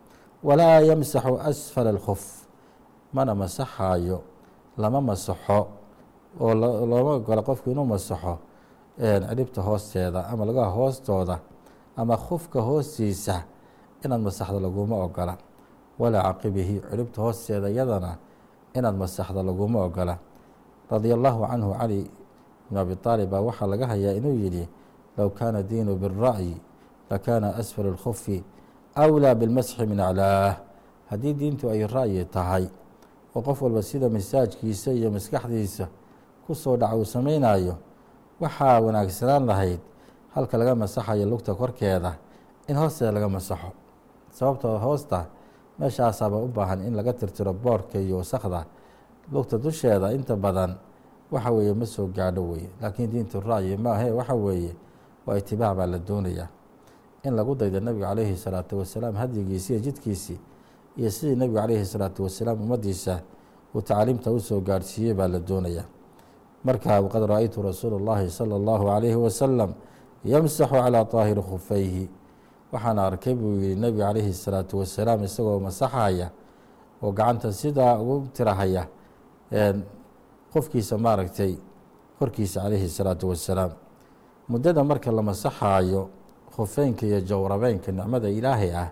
walaa 0.43 0.81
yamsaxu 0.89 1.35
asfala 1.51 1.91
alkhuf 1.91 2.23
mana 3.13 3.35
masaxaayo 3.35 4.19
lama 4.79 5.01
masaxo 5.01 5.59
oo 6.41 6.55
looma 6.55 7.13
ogolo 7.19 7.43
qofku 7.43 7.71
inuu 7.71 7.85
masaxo 7.87 8.39
ciribta 8.99 9.63
hoosteeda 9.63 10.27
ama 10.29 10.45
lagaha 10.45 10.71
hoostooda 10.71 11.39
ama 11.97 12.17
khufka 12.17 12.61
hoostiisa 12.61 13.43
inaad 14.05 14.21
masaxda 14.21 14.61
laguma 14.61 14.97
ogola. 15.05 15.37
Walaa 15.99 16.23
caqibihi 16.33 16.81
ciribta 16.91 17.23
hoosteeda 17.23 17.69
iyadana 17.71 18.17
inaad 18.75 18.97
masaxda 18.97 19.43
laguma 19.43 19.85
ogola. 19.85 20.19
Radia 20.91 21.15
allahu 21.15 21.47
canhu 21.47 21.75
cali 21.79 22.11
bn 22.71 22.77
abi 22.77 22.97
aalib 23.05 23.31
baa 23.31 23.41
waxaa 23.41 23.67
laga 23.67 23.87
hayaa 23.87 24.13
inuu 24.13 24.37
yidhi 24.37 24.69
low 25.17 25.31
kaana 25.31 25.63
diinu 25.63 25.97
bira'yi 25.97 26.57
lakaana 27.11 27.55
asfal 27.57 27.87
lkhufi 27.93 28.45
awlaa 28.95 29.35
bilmasxi 29.35 29.87
min 29.87 30.01
aclaah 30.01 30.57
haddii 31.11 31.35
diintu 31.35 31.71
ay 31.71 31.87
ra'yi 31.87 32.25
tahay 32.25 32.69
oo 33.37 33.43
qof 33.43 33.63
walba 33.63 33.83
sida 33.83 34.09
masaajkiisa 34.09 34.93
iyo 34.93 35.11
maskaxdiisa 35.11 35.89
ku 36.47 36.55
soo 36.55 36.77
dhaca 36.77 36.97
uu 36.97 37.05
samaynayo 37.05 37.75
waxaa 38.41 38.81
wanaagsanaan 38.81 39.47
lahayd 39.47 39.81
halka 40.35 40.59
laga 40.59 40.75
masaxayo 40.75 41.27
lugta 41.27 41.55
korkeeda 41.55 42.13
in 42.69 42.77
hoosteeda 42.77 43.13
laga 43.13 43.29
masaxo. 43.29 43.71
Sababtoo 44.33 44.79
hoosta 44.79 45.27
meeshaasaaba 45.79 46.37
u 46.37 46.49
baahan 46.49 46.81
in 46.87 46.95
laga 46.97 47.13
tirtiro 47.13 47.53
boorhka 47.53 47.99
iyo 47.99 48.17
wasakda 48.19 48.65
lugta 49.33 49.59
dusheeda. 49.59 50.13
Inta 50.13 50.37
badan 50.37 50.75
waxa 51.31 51.51
weeye 51.53 51.75
ma 51.75 51.87
soo 51.87 52.07
gaadho 52.07 52.43
weye 52.51 52.69
laakiin 52.81 53.11
diintu 53.11 53.41
ra'yi 53.41 53.77
maahe 53.77 54.11
waxa 54.11 54.35
weeye 54.35 54.73
waa 55.27 55.37
itibaac 55.39 55.77
baa 55.77 55.87
la 55.87 55.99
doonayaa. 55.99 56.49
In 57.25 57.35
lagu 57.37 57.55
daydo 57.55 57.81
nebiga 57.81 58.09
calayhi 58.09 58.37
salaatu 58.37 58.79
wasalaam 58.79 59.15
hadyigiisi 59.15 59.73
iyo 59.73 59.81
jidkiisii 59.81 60.39
iyo 60.97 61.11
sidii 61.11 61.37
nebigu 61.37 61.59
calayhi 61.61 61.87
salaatu 61.87 62.23
wasalaam 62.25 62.61
ummaddiisa 62.63 63.21
uu 63.75 63.81
tacliimta 63.83 64.31
u 64.31 64.41
soo 64.41 64.61
gaadhsiiyey 64.61 65.15
baa 65.15 65.29
la 65.29 65.39
doonayaa 65.39 65.85
markaa 66.64 67.02
waqad 67.06 67.24
ra-aytu 67.32 67.62
rasuulu 67.62 67.96
اllahi 68.00 68.30
salى 68.30 68.56
اllahu 68.60 68.84
calayhi 68.92 69.16
wasalam 69.26 69.72
yamsaxu 70.26 70.66
calىa 70.74 71.04
طaahiri 71.14 71.42
khufayhi 71.50 72.10
waxaana 72.74 73.02
arkay 73.10 73.34
buu 73.36 73.56
yihi 73.62 73.76
nebiga 73.76 74.06
calayhi 74.12 74.34
salaatu 74.34 74.74
wasalaam 74.82 75.24
isagoo 75.24 75.60
masaxaya 75.60 76.28
oo 77.04 77.12
gacanta 77.12 77.54
sidaa 77.54 78.00
ugu 78.02 78.28
tirahaya 78.36 78.84
qofkiisa 80.54 80.98
maaragtay 80.98 81.54
korkiisa 82.20 82.62
calayhi 82.64 82.90
salaatu 82.90 83.30
wasalaam 83.32 83.72
muddada 84.50 84.84
marka 84.84 85.12
la 85.12 85.22
masaxaayo 85.22 86.10
khufeynka 86.56 87.06
iyo 87.06 87.20
jawrabeynka 87.22 87.92
nicmada 87.92 88.30
ilaahay 88.30 88.72
ah 88.84 88.90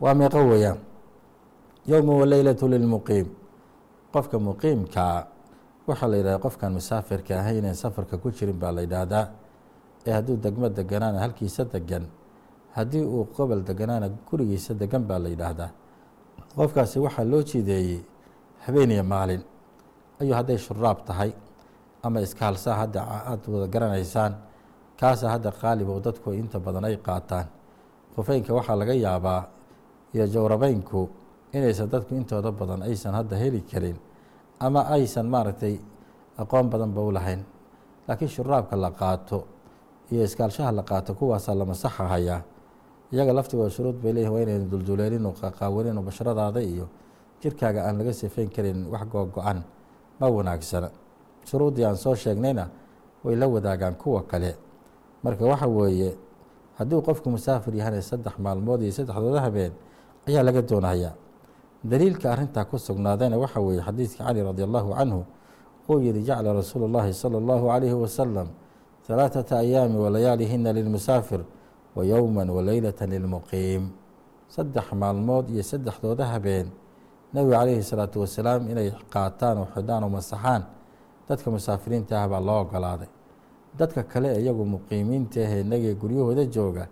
waa 0.00 0.14
meeqo 0.14 0.40
weeyaan 0.50 0.78
yowma 1.86 2.12
waleylatu 2.20 2.68
lilmuqiim 2.68 3.26
qofka 4.12 4.36
muqiimkaa 4.38 5.16
waxaa 5.87 6.07
la 6.11 6.17
yidhahda 6.17 6.39
qofkaan 6.45 6.73
musaafirka 6.77 7.33
ahaynen 7.39 7.75
safarka 7.75 8.17
ku 8.17 8.29
jirin 8.31 8.57
baa 8.61 8.71
la 8.71 8.81
yidhaahdaa 8.85 9.25
ee 10.07 10.11
hadduu 10.17 10.37
degmo 10.43 10.69
deganaana 10.69 11.19
halkiisa 11.19 11.63
degan 11.73 12.05
haddii 12.75 13.03
uu 13.05 13.25
qobol 13.37 13.61
deganaana 13.69 14.07
gurigiisa 14.29 14.73
degan 14.73 15.03
baa 15.09 15.19
la 15.19 15.29
yidhaahdaa. 15.29 15.69
Qofkaasi 16.55 16.99
waxaa 17.05 17.23
loo 17.31 17.41
jideeyey 17.43 17.99
habeen 18.65 18.91
iyo 18.91 19.03
maalin 19.03 19.41
ayuu 20.21 20.33
hadday 20.39 20.57
shuraab 20.57 21.05
tahay 21.05 21.31
ama 22.03 22.19
iskaalsaa 22.21 22.75
hadda 22.81 22.99
aada 23.29 23.47
wada 23.53 23.67
garanaysaan 23.73 24.33
kaasa 24.99 25.29
hadda 25.33 25.51
qaaliba 25.61 25.99
dadku 25.99 26.31
inta 26.33 26.59
badan 26.59 26.85
ay 26.85 26.97
qaataan. 26.97 27.45
Khufeynka 28.15 28.53
waxaa 28.53 28.75
laga 28.75 28.93
yaabaa 28.93 29.41
iyo 30.13 30.25
jawrabeynku 30.27 31.09
inaysan 31.53 31.89
dadku 31.89 32.15
intooda 32.15 32.51
badan 32.51 32.81
aysan 32.83 33.13
hadda 33.13 33.35
heli 33.37 33.61
karin 33.71 33.97
ama 34.61 34.81
aysan 34.93 35.25
maaragtay 35.33 35.75
aqoon 36.37 36.69
badanba 36.71 37.01
u 37.01 37.11
lahayn. 37.11 37.41
Laakiin 38.07 38.29
shuraabka 38.29 38.75
la 38.77 38.91
qaato 38.91 39.39
iyo 40.11 40.23
iskaalshaha 40.23 40.71
la 40.71 40.83
qaato 40.83 41.13
kuwaasaa 41.13 41.55
la 41.55 41.65
masaxahayaa 41.65 42.41
iyaga 43.11 43.33
laftigooda 43.33 43.69
shuruud 43.69 43.97
bay 44.03 44.13
leeyihiin 44.13 44.33
waa 44.33 44.41
inaynu 44.45 44.65
dulduleelinu 44.71 45.29
qaqaawininu 45.41 46.01
basharadaada 46.07 46.61
iyo 46.61 46.85
jirkaaga 47.41 47.83
aan 47.87 47.97
laga 47.97 48.13
sifeyn 48.13 48.49
karin 48.49 48.87
wax 48.91 49.03
googo-an 49.11 49.63
ma 50.19 50.27
wanaagsana. 50.29 50.89
Shuruuddii 51.49 51.85
aan 51.85 51.97
soo 51.97 52.15
sheegnayna 52.15 52.69
way 53.23 53.35
la 53.35 53.47
wadaagaan 53.47 53.95
kuwa 53.95 54.23
kale. 54.23 54.55
Marka 55.23 55.45
waxa 55.45 55.67
weeye 55.67 56.15
hadduu 56.77 57.01
qofku 57.01 57.29
musaafir 57.29 57.75
yahana 57.75 58.01
saddex 58.01 58.37
maalmood 58.39 58.81
iyo 58.81 58.91
saddexdooda 58.91 59.41
habeen 59.41 59.71
ayaa 60.27 60.43
laga 60.43 60.61
doonayaa 60.61 61.13
daliilka 61.84 62.32
arrintaa 62.32 62.64
ku 62.64 62.78
sugnaadayna 62.78 63.36
waxa 63.38 63.60
weeye 63.60 63.82
xadiidka 63.82 64.24
cali 64.24 64.42
radi 64.42 64.62
allahu 64.62 64.90
canhu 64.98 65.20
uu 65.88 66.00
yihi 66.00 66.22
jacla 66.22 66.52
rasuulu 66.52 66.84
اllahi 66.88 67.12
salى 67.14 67.36
اllahu 67.42 67.64
عalayhi 67.74 67.94
wasalam 67.94 68.48
ثalaaثata 69.06 69.58
ayaami 69.62 69.96
walayaalihina 70.04 70.72
lilmusaafir 70.72 71.40
wa 71.96 72.02
yowma 72.04 72.42
waleylata 72.56 73.06
lilmuqiim 73.06 73.82
saddex 74.48 74.86
maalmood 74.92 75.46
iyo 75.54 75.62
saddexdooda 75.62 76.26
habeen 76.26 76.66
nebiga 77.34 77.56
calayhi 77.62 77.82
salaatu 77.82 78.20
wasalaam 78.26 78.66
inay 78.70 78.90
qaataan 79.14 79.58
oo 79.62 79.68
xidhaan 79.74 80.02
oo 80.04 80.10
masaxaan 80.10 80.62
dadka 81.28 81.50
musaafiriinta 81.50 82.14
ah 82.22 82.26
baa 82.28 82.40
loo 82.40 82.60
ogolaaday 82.66 83.08
dadka 83.78 84.02
kale 84.02 84.28
iyagu 84.42 84.64
muqiimiinta 84.74 85.40
ahee 85.46 85.60
inagii 85.66 85.94
guryahooda 85.94 86.44
jooga 86.50 86.84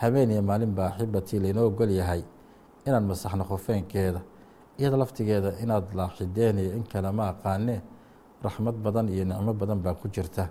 habeen 0.00 0.30
iyo 0.30 0.42
maalin 0.42 0.72
baa 0.78 0.88
axibatii 0.94 1.38
laynoo 1.42 1.66
ogol 1.70 1.90
yahay 1.90 2.22
inaan 2.87 3.05
masaxno 3.11 3.43
khufeynkeeda 3.49 4.21
iyada 4.79 4.97
laftigeeda 4.97 5.49
inaad 5.63 5.85
laaxideen 5.99 6.57
iyo 6.59 6.71
in 6.77 6.83
kale 6.91 7.11
ma 7.11 7.23
aqaane 7.33 7.75
raxmad 8.43 8.75
badan 8.85 9.07
iyo 9.09 9.23
nicmo 9.25 9.53
badan 9.53 9.79
baa 9.85 9.93
ku 9.93 10.07
jirta. 10.07 10.49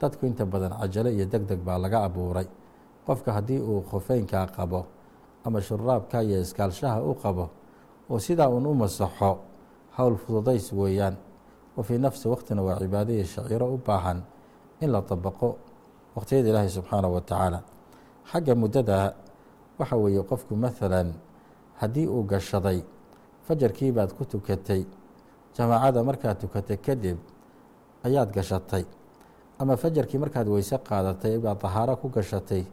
Dadku 0.00 0.26
inta 0.26 0.44
badan 0.46 0.72
cajalo 0.80 1.10
iyo 1.10 1.26
deg 1.26 1.42
deg 1.50 1.60
baa 1.66 1.78
laga 1.78 1.98
abuuray. 2.06 2.46
Qofka 3.06 3.32
haddii 3.32 3.60
uu 3.60 3.82
khufeynkaa 3.90 4.46
qabo 4.56 4.86
ama 5.44 5.60
shuraabka 5.60 6.22
iyo 6.22 6.40
iskaalshaha 6.40 7.02
u 7.02 7.14
qabo 7.14 7.50
oo 8.10 8.18
sidaa 8.18 8.48
uun 8.48 8.66
u 8.66 8.74
masaxo 8.74 9.38
howl 9.96 10.16
fududays 10.16 10.72
weeyaan 10.72 11.16
wa 11.76 11.82
fii 11.84 11.98
nafsi 11.98 12.28
waqtina 12.28 12.62
waa 12.62 12.78
cibaado 12.78 13.12
iyo 13.12 13.24
shaciiro 13.24 13.66
u 13.74 13.78
baahan 13.86 14.22
in 14.80 14.90
la 14.92 15.00
dabaqo 15.00 15.56
waqtiyada 16.16 16.48
ilaahi 16.48 16.68
subxaanahu 16.70 17.14
wa 17.14 17.20
tacaala. 17.20 17.60
Xagga 18.30 18.54
muddada 18.54 19.14
waxa 19.78 19.96
weeye 19.96 20.22
qofku 20.22 20.56
maalan 20.56 21.12
haddii 21.80 22.06
uu 22.06 22.22
gashaday 22.32 22.78
fajarkii 23.46 23.92
baad 23.96 24.10
ku 24.18 24.24
tukatay 24.24 24.82
jamaacada 25.56 26.02
markaad 26.08 26.38
tukatay 26.42 26.76
kadib 26.76 27.18
ayaad 28.06 28.30
gashatay 28.36 28.84
ama 29.58 29.76
fajarkii 29.76 30.18
markaad 30.18 30.48
weyse 30.48 30.76
qaadatay 30.88 31.38
baad 31.44 31.58
dahaaro 31.62 31.96
ku 31.96 32.08
gashatay 32.08 32.64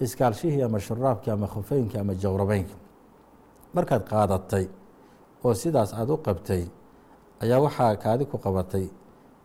iskaalshihii 0.00 0.62
ama 0.62 0.78
shuraabkii 0.80 1.30
ama 1.30 1.46
khufeynkii 1.46 1.98
ama 2.00 2.14
jawrabeynka 2.14 2.74
markaad 3.74 4.02
qaadatay 4.10 4.64
oo 5.44 5.54
sidaas 5.54 5.90
aada 5.94 6.12
u 6.12 6.16
qabtay 6.26 6.62
ayaa 7.42 7.60
waxaa 7.66 7.96
kaadi 8.04 8.24
ku 8.30 8.38
qabatay 8.38 8.86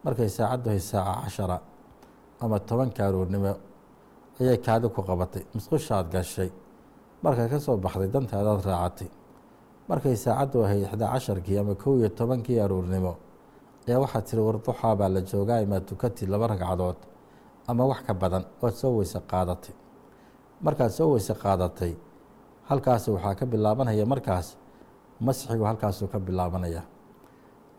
markay 0.04 0.30
saacaddahay 0.30 0.80
saaca 0.80 1.22
cashara 1.24 1.58
ama 2.42 2.60
tobanka 2.60 3.02
aroornimo 3.08 3.54
ayay 4.42 4.58
kaadi 4.58 4.88
ku 4.90 5.02
qabatay. 5.10 5.44
Musqushaad 5.56 6.08
gashay 6.12 6.50
markaad 7.24 7.50
ka 7.54 7.60
soo 7.66 7.78
baxday 7.86 8.10
dantaadaad 8.16 8.62
raacatay. 8.70 9.10
Markay 9.90 10.16
saacaddu 10.24 10.58
ahayd 10.66 10.84
ixdaa 10.88 11.10
casharkii 11.14 11.58
ama 11.62 11.76
kow 11.84 11.94
iyo 12.00 12.10
tobankii 12.20 12.60
aroornimo 12.66 13.14
ayaa 13.88 14.00
waxaad 14.04 14.24
tiri 14.28 14.42
warduxaa 14.48 14.96
baa 15.00 15.10
la 15.16 15.22
joogaa 15.30 15.60
imaad 15.66 15.84
tukatid 15.90 16.30
laba 16.34 16.46
ragcadood 16.52 16.96
ama 17.70 17.84
wax 17.92 18.00
ka 18.08 18.14
badan 18.22 18.44
oad 18.64 18.74
soo 18.82 18.92
weyse 18.98 19.20
qaadatay. 19.32 19.74
Markaad 20.66 20.92
soo 20.98 21.10
weyse 21.14 21.34
qaadatay 21.44 21.94
halkaas 22.70 23.04
waxaa 23.16 23.36
ka 23.40 23.46
bilaabanaya 23.52 24.06
markaas 24.14 24.48
masxigu 25.26 25.64
halkaasuu 25.70 26.08
ka 26.14 26.20
bilaabanaya. 26.28 26.82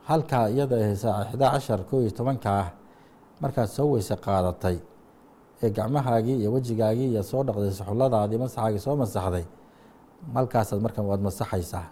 Halkaa 0.09 0.48
iyada 0.54 0.76
ahe 0.76 0.96
saaca 1.02 1.24
ixdaa 1.30 1.50
cashar 1.54 1.80
kow 1.88 1.98
iyo 2.04 2.11
tobanka 2.18 2.50
ah 2.62 2.68
markaad 3.42 3.68
soo 3.76 3.87
weyse 3.94 4.14
qaadatay 4.26 4.76
ee 5.62 5.71
gacmahaagii 5.77 6.37
iyo 6.40 6.51
wejigaagii 6.53 7.09
iyo 7.12 7.23
soo 7.23 7.43
dhaqday 7.47 7.71
suxulladaadii 7.79 8.38
masaxaagii 8.45 8.79
soo 8.87 8.97
masaxday. 9.03 9.45
Halkaasaad 10.35 10.81
markan 10.85 11.05
waad 11.11 11.21
masaxaysaa. 11.29 11.87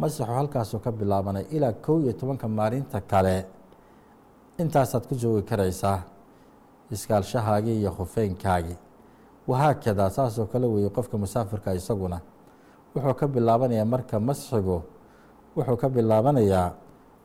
Masaxu 0.00 0.32
halkaasuu 0.38 0.78
ka 0.84 0.90
bilaabanay 0.92 1.44
ilaa 1.56 1.72
kow 1.84 1.96
iyo 2.04 2.12
tobanka 2.12 2.48
maalinta 2.48 3.00
kale. 3.00 3.36
Intaasaad 4.58 5.04
ku 5.08 5.14
joogi 5.14 5.42
karaysaa 5.50 5.98
iskaalshahaagii 6.90 7.76
iyo 7.80 7.90
khufeynkaagii 7.96 8.76
wahaakadaa 9.48 10.10
saasoo 10.10 10.46
kale 10.52 10.66
weeye 10.66 10.90
qofka 10.90 11.18
musaafirka 11.18 11.74
isaguna. 11.74 12.18
Wuxuu 12.94 13.14
ka 13.20 13.26
bilaabanayaa 13.28 13.84
marka 13.84 14.20
masxigu 14.20 14.82
wuxuu 15.56 15.76
ka 15.76 15.88
bilaabanayaa 15.88 16.66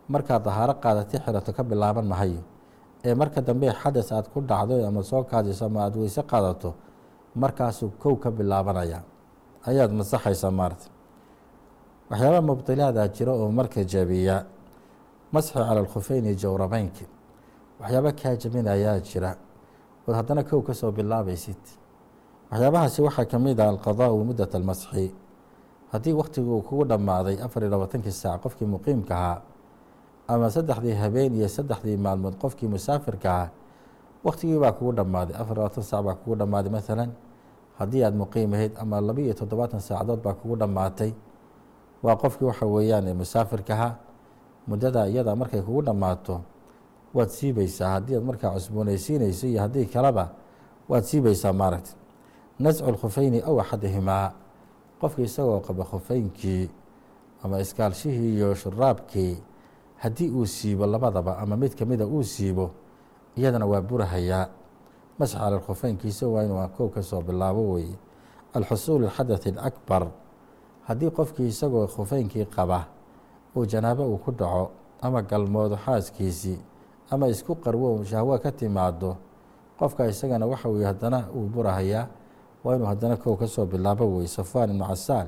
markaad 0.09 0.43
dahaaro 0.45 0.73
qaadatay 0.83 1.19
xirato 1.25 1.51
ka 1.57 1.63
bilaaban 1.63 2.05
mahayo 2.11 2.41
ee 3.05 3.13
marka 3.21 3.41
dambe 3.47 3.67
xadas 3.81 4.11
aad 4.11 4.27
ku 4.33 4.39
dhacdo 4.41 4.75
ama 4.87 5.01
soo 5.03 5.23
kaadiso 5.23 5.65
ama 5.65 5.79
aada 5.83 5.97
weyse 5.99 6.21
qaadato 6.31 6.69
markaasuu 7.35 7.89
kow 8.01 8.15
ka 8.23 8.29
bilaabanaya. 8.31 8.99
Ayaad 9.67 9.91
masaxaysaa 9.99 10.51
maarata 10.59 10.87
waxyaabaa 12.09 12.41
mubdilaadaa 12.49 13.07
jira 13.15 13.31
oo 13.33 13.51
marka 13.51 13.83
jabiya 13.83 14.45
masxi 15.33 15.53
cala 15.53 15.79
alkhufeyni 15.83 16.35
jawrabeynki 16.41 17.05
waxyaaba 17.81 18.11
kaa 18.19 18.35
jabinayaa 18.41 18.99
jira. 19.07 19.31
Ood 20.07 20.15
haddana 20.15 20.43
kow 20.43 20.61
ka 20.61 20.73
soo 20.73 20.91
bilaabaysid. 20.91 21.61
Waxyaabahaasi 22.51 22.99
waxaa 23.01 23.25
ka 23.31 23.37
mid 23.39 23.59
ah 23.59 23.69
alqadaau 23.73 24.23
muddat 24.23 24.55
almasxi. 24.55 25.13
Haddii 25.91 26.13
wakhtiguu 26.13 26.61
kugu 26.61 26.85
dhammaaday 26.85 27.37
afar 27.45 27.63
iyo 27.63 27.71
labaatankii 27.71 28.11
saac 28.11 28.41
qofkii 28.43 28.65
muqiimka 28.67 29.13
ahaa 29.15 29.41
ama 30.27 30.49
saddexdii 30.49 30.93
habeen 31.01 31.33
iyo 31.35 31.47
saddexdii 31.47 31.97
maalmood 31.97 32.35
qofkii 32.41 32.67
musaafirka 32.67 33.29
ahaa 33.33 33.49
wakhtigii 34.23 34.59
baa 34.59 34.71
kugu 34.71 34.91
dhammaaday. 34.97 35.35
Afar 35.41 35.57
labaatan 35.57 35.83
saac 35.83 36.03
baa 36.05 36.15
kugu 36.15 36.35
dhammaaday 36.35 36.71
maalan 36.71 37.11
haddii 37.79 38.03
aad 38.03 38.15
muqiim 38.15 38.53
ahayd 38.53 38.71
ama 38.81 39.01
laba 39.01 39.21
iyo 39.21 39.33
toddobaatan 39.33 39.79
saacadood 39.79 40.21
baa 40.23 40.33
kugu 40.33 40.55
dhammaatay. 40.55 41.11
Waa 42.03 42.15
qofkii 42.15 42.45
waxa 42.45 42.65
weeyaan 42.65 43.13
musaafirkaha 43.17 43.95
muddada 44.67 45.07
iyada 45.07 45.35
markay 45.35 45.61
kugu 45.61 45.81
dhammaato 45.81 46.41
waad 47.13 47.29
siibaysaa 47.29 47.89
haddii 47.89 48.15
aad 48.15 48.23
markaa 48.23 48.51
cusboonaysiinayso 48.51 49.47
iyo 49.47 49.61
haddii 49.61 49.85
kaleba 49.85 50.29
waad 50.89 51.03
siibaysaa 51.03 51.53
maaragta 51.53 51.91
nascu 52.59 52.91
lkhufeyni 52.91 53.41
aw 53.45 53.59
axadihimaa 53.61 54.31
qofkii 55.01 55.23
isagoo 55.23 55.59
qaba 55.59 55.83
khufeynkii 55.83 56.69
ama 57.43 57.59
iskaalshihii 57.59 58.35
iyo 58.35 58.55
shuraabkii 58.55 59.37
haddii 60.04 60.30
uu 60.30 60.46
siibo 60.46 60.86
labadaba 60.86 61.38
ama 61.38 61.56
mid 61.56 61.74
kamida 61.74 62.06
uu 62.06 62.22
siibo 62.22 62.70
iyadana 63.36 63.66
waa 63.66 63.80
burahayaa 63.80 64.48
masx 65.18 65.36
cala 65.38 65.58
khufeynkiisa 65.58 66.28
waa 66.28 66.44
inuu 66.44 66.68
kow 66.76 66.88
ka 66.88 67.02
soo 67.02 67.20
bilaabo 67.20 67.72
weeye 67.72 67.96
alxusuul 68.54 69.04
alxadaث 69.04 69.46
alakbar 69.46 70.06
haddii 70.88 71.10
qofkii 71.10 71.48
isagoo 71.48 71.86
khufeynkii 71.86 72.44
qaba 72.44 72.86
uu 73.56 73.66
janaabo 73.66 74.06
uu 74.08 74.18
ku 74.18 74.30
dhaco 74.32 74.70
ama 75.02 75.22
galmoodo 75.22 75.76
xaaskiisii 75.76 76.58
ama 77.10 77.28
isku 77.28 77.54
qarwo 77.54 78.04
shahwo 78.04 78.38
ka 78.38 78.52
timaado 78.52 79.16
qofka 79.78 80.06
isagana 80.08 80.46
waxa 80.46 80.68
weye 80.68 80.86
haddana 80.86 81.28
uu 81.34 81.46
burahayaa 81.46 82.06
waa 82.64 82.76
inuu 82.76 82.86
haddana 82.86 83.16
kow 83.16 83.36
ka 83.36 83.46
soo 83.46 83.66
bilaabo 83.66 84.16
weye 84.16 84.28
safwaan 84.28 84.70
ibnu 84.70 84.84
casaal 84.86 85.26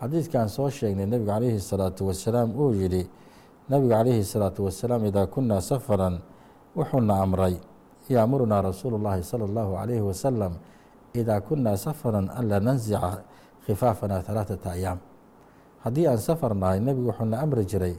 xadiidkan 0.00 0.48
soo 0.48 0.70
sheegnay 0.70 1.06
nebigu 1.06 1.30
calayhi 1.30 1.56
الsalaatu 1.56 2.06
wasalaam 2.06 2.50
uu 2.60 2.74
yihi 2.74 3.06
nebigu 3.70 3.90
calayhi 3.92 4.20
الsalaatu 4.24 4.60
wasalaam 4.68 5.02
idaa 5.10 5.26
kunaa 5.34 5.60
safaran 5.60 6.20
wuxuuna 6.76 7.14
amray 7.24 7.54
yaamurunaa 8.08 8.62
rasuulu 8.68 8.96
اllahi 9.00 9.22
salى 9.30 9.44
اllahu 9.48 9.70
عalayhi 9.80 10.04
wasalam 10.10 10.52
idaa 11.20 11.40
kunaa 11.40 11.76
safaran 11.84 12.26
anlaa 12.38 12.60
nanzica 12.60 13.24
khifaafana 13.66 14.16
ثalaaثata 14.26 14.68
ayaam 14.76 14.98
haddii 15.84 16.06
aan 16.10 16.18
safar 16.28 16.52
nahay 16.62 16.80
nebigu 16.86 17.08
wuxuuna 17.10 17.36
amri 17.44 17.64
jiray 17.70 17.94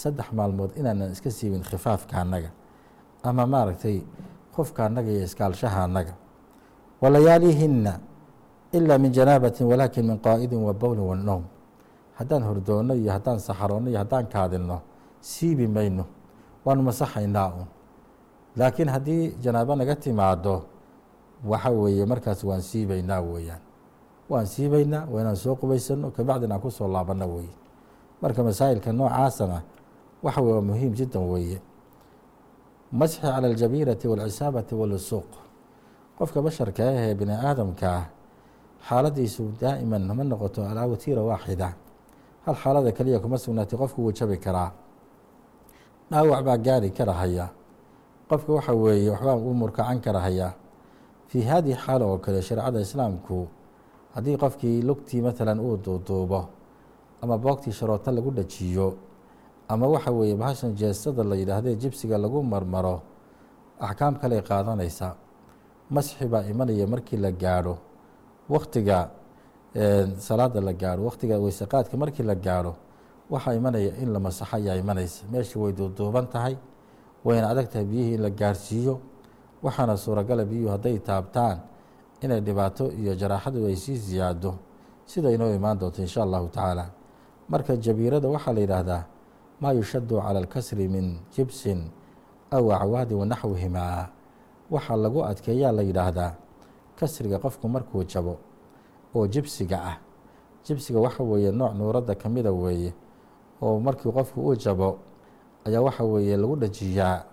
saddex 0.00 0.28
maalmood 0.38 0.70
inaanan 0.80 1.10
iska 1.14 1.30
siibin 1.30 1.62
khifaafka 1.70 2.14
annaga 2.22 2.50
ama 3.28 3.42
maaragtay 3.52 3.96
qofka 4.54 4.80
annaga 4.86 5.10
iyo 5.14 5.22
iskaalshaha 5.28 5.78
annaga 5.86 6.14
walayaalihinna 7.02 7.92
ilaa 8.72 8.98
min 8.98 9.10
janaabatin 9.12 9.66
walaakin 9.66 10.04
min 10.06 10.18
qaa'idin 10.26 10.60
wa 10.62 10.72
bowlin 10.74 11.04
wa 11.10 11.16
nowm 11.16 11.44
haddaan 12.18 12.42
hordoonno 12.48 12.94
iyo 12.94 13.10
haddaan 13.12 13.38
saxaroonno 13.40 13.88
iyo 13.90 13.98
haddaan 14.02 14.26
kaadilno 14.34 14.78
siibi 15.21 15.67
mayno 15.67 16.05
waanu 16.65 16.81
masaxaynaa 16.83 17.47
un 17.59 17.65
laakiin 18.55 18.89
haddii 18.89 19.35
janaabo 19.43 19.75
naga 19.75 19.95
timaado 19.95 20.63
waxa 21.45 21.69
weeye 21.69 22.05
markaas 22.05 22.43
waan 22.43 22.61
siibaynaa 22.61 23.21
weeyaan. 23.21 23.61
Waan 24.29 24.45
siibaynaa 24.47 25.05
waa 25.11 25.21
inaan 25.21 25.35
soo 25.35 25.55
qubaysano 25.55 26.11
kabacdin 26.11 26.51
aan 26.51 26.59
ku 26.61 26.71
soo 26.71 26.87
laabanno 26.87 27.27
weeye. 27.35 27.53
Marka 28.21 28.43
masaa'ilka 28.43 28.91
noocaasana 28.93 29.61
waxa 30.23 30.41
weye 30.41 30.53
waa 30.53 30.61
muhiim 30.61 30.93
jiddan 30.93 31.23
weeye. 31.31 31.61
Masxi 32.91 33.21
cala 33.21 33.47
aljabiirati 33.47 34.07
waalcisaabati 34.07 34.75
walusuuq 34.75 35.29
qofka 36.17 36.41
basharka 36.41 36.83
ah 36.89 36.93
ee 37.05 37.13
bini 37.13 37.31
aadamka 37.31 37.87
ah 37.99 38.05
xaaladiisu 38.89 39.43
daa'iman 39.61 40.03
ma 40.17 40.23
noqoto 40.23 40.65
alaa 40.65 40.87
watiira 40.87 41.21
waaxida. 41.21 41.73
Hal 42.45 42.55
xaalada 42.55 42.91
keliya 42.91 43.19
kuma 43.19 43.37
sugnaatay 43.37 43.77
qofku 43.79 44.01
wuu 44.01 44.11
jabi 44.11 44.37
karaa 44.37 44.71
dhaawac 46.11 46.41
baa 46.47 46.57
gaari 46.57 46.89
karahaya 46.97 47.45
qofka 48.29 48.51
waxa 48.57 48.73
weeye 48.73 49.09
waxbaa 49.09 49.35
u 49.35 49.53
murkacan 49.53 49.99
karahaya 50.05 50.53
fii 51.27 51.41
haadihi 51.49 51.75
xaal 51.85 52.01
oo 52.03 52.17
kale 52.17 52.41
shareecada 52.41 52.79
islaamku 52.79 53.47
haddii 54.15 54.37
qofkii 54.43 54.81
lugtii 54.81 55.21
matalan 55.21 55.59
uu 55.59 55.77
duuduubo 55.77 56.41
ama 57.21 57.37
boogtii 57.37 57.71
sharoota 57.71 58.11
lagu 58.11 58.31
dhajiyo 58.31 58.87
ama 59.67 59.87
waxa 59.87 60.11
weeye 60.11 60.35
bahashan 60.35 60.75
jeestada 60.75 61.23
la 61.23 61.35
yidhaahdee 61.35 61.75
jibsiga 61.75 62.17
lagu 62.17 62.43
marmaro 62.43 63.01
axkaam 63.79 64.15
kaley 64.21 64.41
qaadanaysa 64.41 65.15
masxi 65.89 66.25
baa 66.25 66.43
imanaya 66.51 66.87
markii 66.87 67.17
la 67.17 67.31
gaadho 67.31 67.77
waktiga 68.49 69.09
salaada 70.17 70.61
la 70.61 70.73
gaadho 70.73 71.03
waktiga 71.05 71.35
weyseqaadka 71.39 71.97
markii 71.97 72.23
la 72.23 72.35
gaadho 72.35 72.73
waxaa 73.29 73.53
imanaya 73.59 73.91
in 74.01 74.09
la 74.13 74.19
masaxo 74.19 74.55
ayaa 74.57 74.75
imanaysa 74.75 75.25
meeshii 75.31 75.59
way 75.59 75.73
duuduuban 75.73 76.27
tahay 76.27 76.55
wayna 77.25 77.49
adag 77.49 77.67
tahay 77.69 77.85
biyihii 77.85 78.13
in 78.15 78.21
la 78.21 78.29
gaarsiiyo. 78.29 78.99
Waxaana 79.63 79.97
suuragala 79.97 80.45
biyuhu 80.45 80.69
hadday 80.71 80.99
taabtaan 80.99 81.59
inay 82.21 82.41
dhibaato 82.41 82.91
iyo 82.91 83.15
jaraaxadu 83.15 83.65
ay 83.67 83.75
sii 83.75 83.97
siyaado 83.97 84.55
sida 85.05 85.31
inoo 85.31 85.51
imaan 85.53 85.77
doonto 85.79 86.01
insha 86.01 86.23
allahu 86.23 86.47
tacaala. 86.47 86.85
Marka 87.49 87.75
jabiirada 87.75 88.27
waxaa 88.27 88.53
la 88.53 88.59
yidhaahdaa 88.61 89.03
maa 89.61 89.73
yushadu 89.73 90.21
cala 90.21 90.39
alkasri 90.39 90.87
min 90.87 91.19
jibsin 91.35 91.89
aw 92.51 92.63
acwaadi 92.71 93.13
wanaxwihimaa 93.13 94.07
waxaa 94.71 94.95
lagu 94.95 95.19
adkeeyaa 95.25 95.71
la 95.71 95.81
yidhaahdaa 95.83 96.31
kasriga 96.99 97.39
qofku 97.39 97.67
markuu 97.67 98.03
jabo 98.03 98.37
oo 99.15 99.27
jibsiga 99.27 99.77
ah. 99.83 99.97
Jibsiga 100.67 100.99
waxa 100.99 101.23
weeye 101.23 101.51
nooc 101.51 101.73
nuuradda 101.75 102.15
ka 102.15 102.29
mida 102.29 102.51
weeye 102.51 102.93
oo 103.61 103.79
markii 103.79 104.11
qofku 104.11 104.41
uu 104.47 104.55
jabo 104.55 104.97
ayaa 105.65 105.81
waxa 105.81 106.03
weeye 106.03 106.37
lagu 106.37 106.55
dhajiyaa 106.55 107.23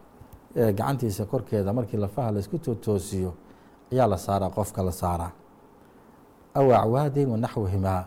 gacantiisa 0.55 1.25
korkeeda 1.25 1.73
markii 1.73 1.97
lafaha 1.97 2.31
la 2.33 2.39
isku 2.41 2.59
tootoosiyo 2.59 3.35
ayaa 3.93 4.07
la 4.07 4.19
saaraa 4.19 4.51
qofka 4.51 4.83
la 4.83 4.93
saaraa. 4.93 5.31
Aw 6.55 6.73
acwaadin 6.75 7.29
wanaxwihimaa 7.31 8.05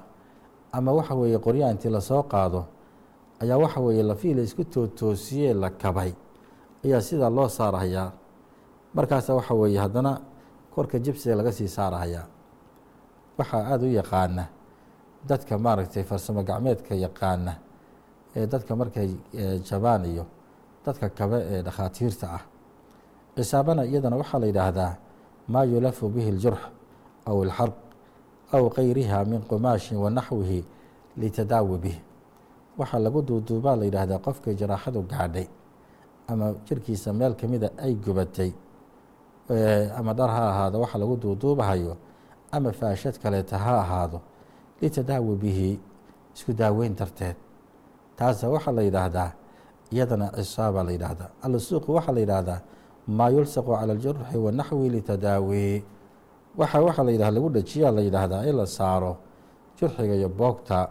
ama 0.72 0.92
waxa 0.94 1.16
weeye 1.16 1.38
qoryaa 1.40 1.72
intii 1.72 1.90
la 1.92 2.02
soo 2.02 2.24
qaado 2.24 2.66
ayaa 3.42 3.58
waxa 3.58 3.80
weeye 3.82 4.04
lafihii 4.04 4.34
la 4.34 4.42
isku 4.42 4.64
tootoosiyee 4.64 5.54
la 5.54 5.70
kabay 5.70 6.12
ayaa 6.86 7.02
sidaa 7.02 7.30
loo 7.30 7.50
saarahayaa. 7.50 8.12
Markaasa 8.94 9.34
waxa 9.36 9.54
weeye 9.54 9.80
haddana 9.80 10.20
korka 10.76 11.00
jibsiga 11.00 11.36
laga 11.36 11.52
sii 11.52 11.68
saarahayaa. 11.68 12.26
Waxaa 13.38 13.64
aada 13.72 13.86
u 13.86 13.90
yaqaana 13.92 14.46
dadka 15.28 15.58
maaragtay 15.58 16.04
farsamo 16.04 16.44
gacmeedka 16.44 16.96
yaqaana 16.96 17.54
dadka 18.46 18.76
markay 18.76 19.10
jabaan 19.70 20.06
iyo 20.06 20.26
dadka 20.86 21.10
kabe 21.10 21.38
ee 21.52 21.62
dhakhaatiirta 21.62 22.28
ah. 22.38 22.44
Cisaabana 23.36 23.86
iyadana 23.86 24.18
waxaa 24.18 24.40
la 24.40 24.46
yidhaahdaa 24.48 24.94
maa 25.48 25.64
yulafu 25.64 26.10
bihi 26.10 26.30
اljurx 26.36 26.62
aw 27.26 27.38
اlxarq 27.46 27.76
aw 28.52 28.70
kayriha 28.70 29.26
min 29.26 29.42
qumaashin 29.50 29.98
wanaxwihi 29.98 30.66
litadaawi 31.18 31.78
bih 31.78 31.98
waxaa 32.78 33.00
lagu 33.00 33.22
duuduubaa 33.22 33.76
la 33.76 33.86
yidhaahdaa 33.86 34.20
qofkay 34.26 34.56
jaraaxadu 34.56 35.02
gaadhay 35.12 35.48
ama 36.28 36.54
jirkiisa 36.68 37.14
meel 37.14 37.34
kamida 37.36 37.70
ay 37.78 37.94
gubatay 37.96 38.52
ama 40.00 40.14
dhar 40.14 40.30
ha 40.30 40.44
ahaado 40.52 40.80
waxa 40.84 40.98
lagu 40.98 41.16
duuduubahayo 41.18 41.98
ama 42.52 42.72
faashad 42.72 43.16
kaleeta 43.24 43.58
ha 43.58 43.74
ahaado 43.84 44.22
litadaawi 44.82 45.36
bihi 45.36 45.80
isku 46.36 46.54
daaweyn 46.54 46.96
darteed 46.96 47.36
taasa 48.18 48.50
waxaa 48.50 48.72
la 48.78 48.82
yidhaahdaa 48.82 49.32
iyadana 49.92 50.32
cisaaba 50.36 50.84
la 50.84 50.92
yidhaahdaa. 50.92 51.30
Alsuuqu 51.46 51.90
waxaa 51.98 52.14
la 52.18 52.20
yidhaahdaa 52.20 52.60
maa 53.08 53.30
yulsaqu 53.30 53.72
cala 53.72 53.94
aljurxi 53.94 54.38
wanaxwi 54.38 54.90
litadaawi. 54.90 55.84
Waxa 56.58 56.78
waxaa 56.82 57.04
la 57.04 57.32
lagu 57.32 57.50
dhajiyaa 57.50 57.92
la 57.92 58.02
yidhaahdaa 58.02 58.44
in 58.50 58.56
la 58.58 58.66
saaro 58.66 59.18
jurxiga 59.80 60.16
iyo 60.16 60.30
boogta. 60.30 60.90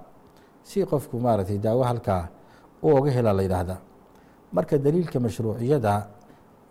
Si 0.62 0.84
qofku 0.84 1.18
maaragtay 1.20 1.58
daawo 1.58 1.82
halkaa 1.84 2.28
u 2.82 2.88
oga 2.96 3.10
helaa 3.10 3.32
la 3.32 3.42
yidhaahdaa. 3.42 3.78
Marka 4.52 4.78
daliilka 4.78 5.20
mashruuciyada 5.20 6.06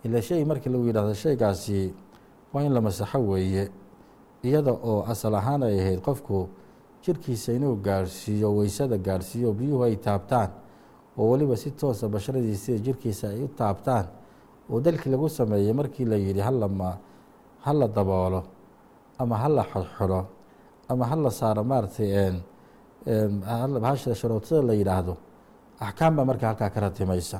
ila 0.03 0.21
shay 0.21 0.45
markii 0.45 0.69
lagu 0.69 0.85
yidhahdo 0.87 1.13
shaygaasi 1.13 1.93
waa 2.53 2.63
in 2.63 2.73
la 2.73 2.81
masaxo 2.81 3.19
weeye 3.19 3.69
iyada 4.43 4.71
oo 4.71 5.03
asal 5.11 5.35
ahaan 5.35 5.63
ay 5.63 5.79
ahayd 5.81 5.99
qofku 6.01 6.47
jirkiisa 7.05 7.53
inuu 7.57 7.75
gaarhsiiyo 7.87 8.47
weysada 8.57 8.97
gaarhsiiyo 8.97 9.53
biyuhu 9.53 9.83
ay 9.87 9.95
taabtaan 9.95 10.49
oo 11.17 11.25
weliba 11.31 11.55
si 11.55 11.71
toosa 11.71 12.07
basharadiisa 12.13 12.77
jirkiisa 12.85 13.25
ay 13.33 13.43
u 13.43 13.47
taabtaan 13.59 14.05
oo 14.71 14.79
dalkii 14.85 15.11
lagu 15.13 15.29
sameeyey 15.29 15.73
markii 15.73 16.05
la 16.05 16.15
yidhi 16.25 16.41
halama 16.47 16.97
hala 17.65 17.87
daboolo 17.87 18.41
ama 19.21 19.35
hala 19.37 19.63
xodxodho 19.71 20.21
ama 20.89 21.05
hala 21.11 21.29
saaro 21.31 21.63
maaratay 21.63 22.33
sharootada 24.21 24.61
la 24.67 24.73
yidhaahdo. 24.73 25.13
Axkaam 25.79 26.15
baa 26.15 26.25
marka 26.25 26.47
halkaa 26.47 26.69
ka 26.69 26.79
ratimaysa 26.79 27.39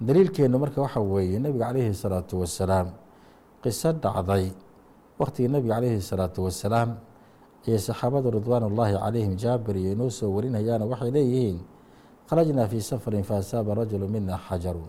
daliilkeenu 0.00 0.58
marka 0.58 0.80
waxa 0.82 1.00
weeye 1.00 1.38
nebiga 1.38 1.66
calayhi 1.68 1.94
salaatu 1.94 2.40
wasalaam 2.40 2.88
qiso 3.62 3.92
dhacday. 3.92 4.50
Waktigii 5.18 5.48
nebiga 5.48 5.74
calayhi 5.74 6.00
salaatu 6.00 6.44
wasalaam 6.44 6.96
ayay 7.66 7.78
saxaabadu 7.78 8.30
ridwaan 8.36 8.64
ullaahi 8.68 8.94
calayhim 8.96 9.34
jaabir 9.36 9.76
iyo 9.76 9.90
inoo 9.92 10.10
soo 10.10 10.30
warinayaana 10.36 10.84
waxay 10.92 11.10
leeyihiin 11.16 11.58
kharajnaa 12.28 12.66
fii 12.72 12.80
safarin 12.90 13.24
faasaaba 13.26 13.74
rajulu 13.74 14.08
mina 14.08 14.38
xajarun. 14.38 14.88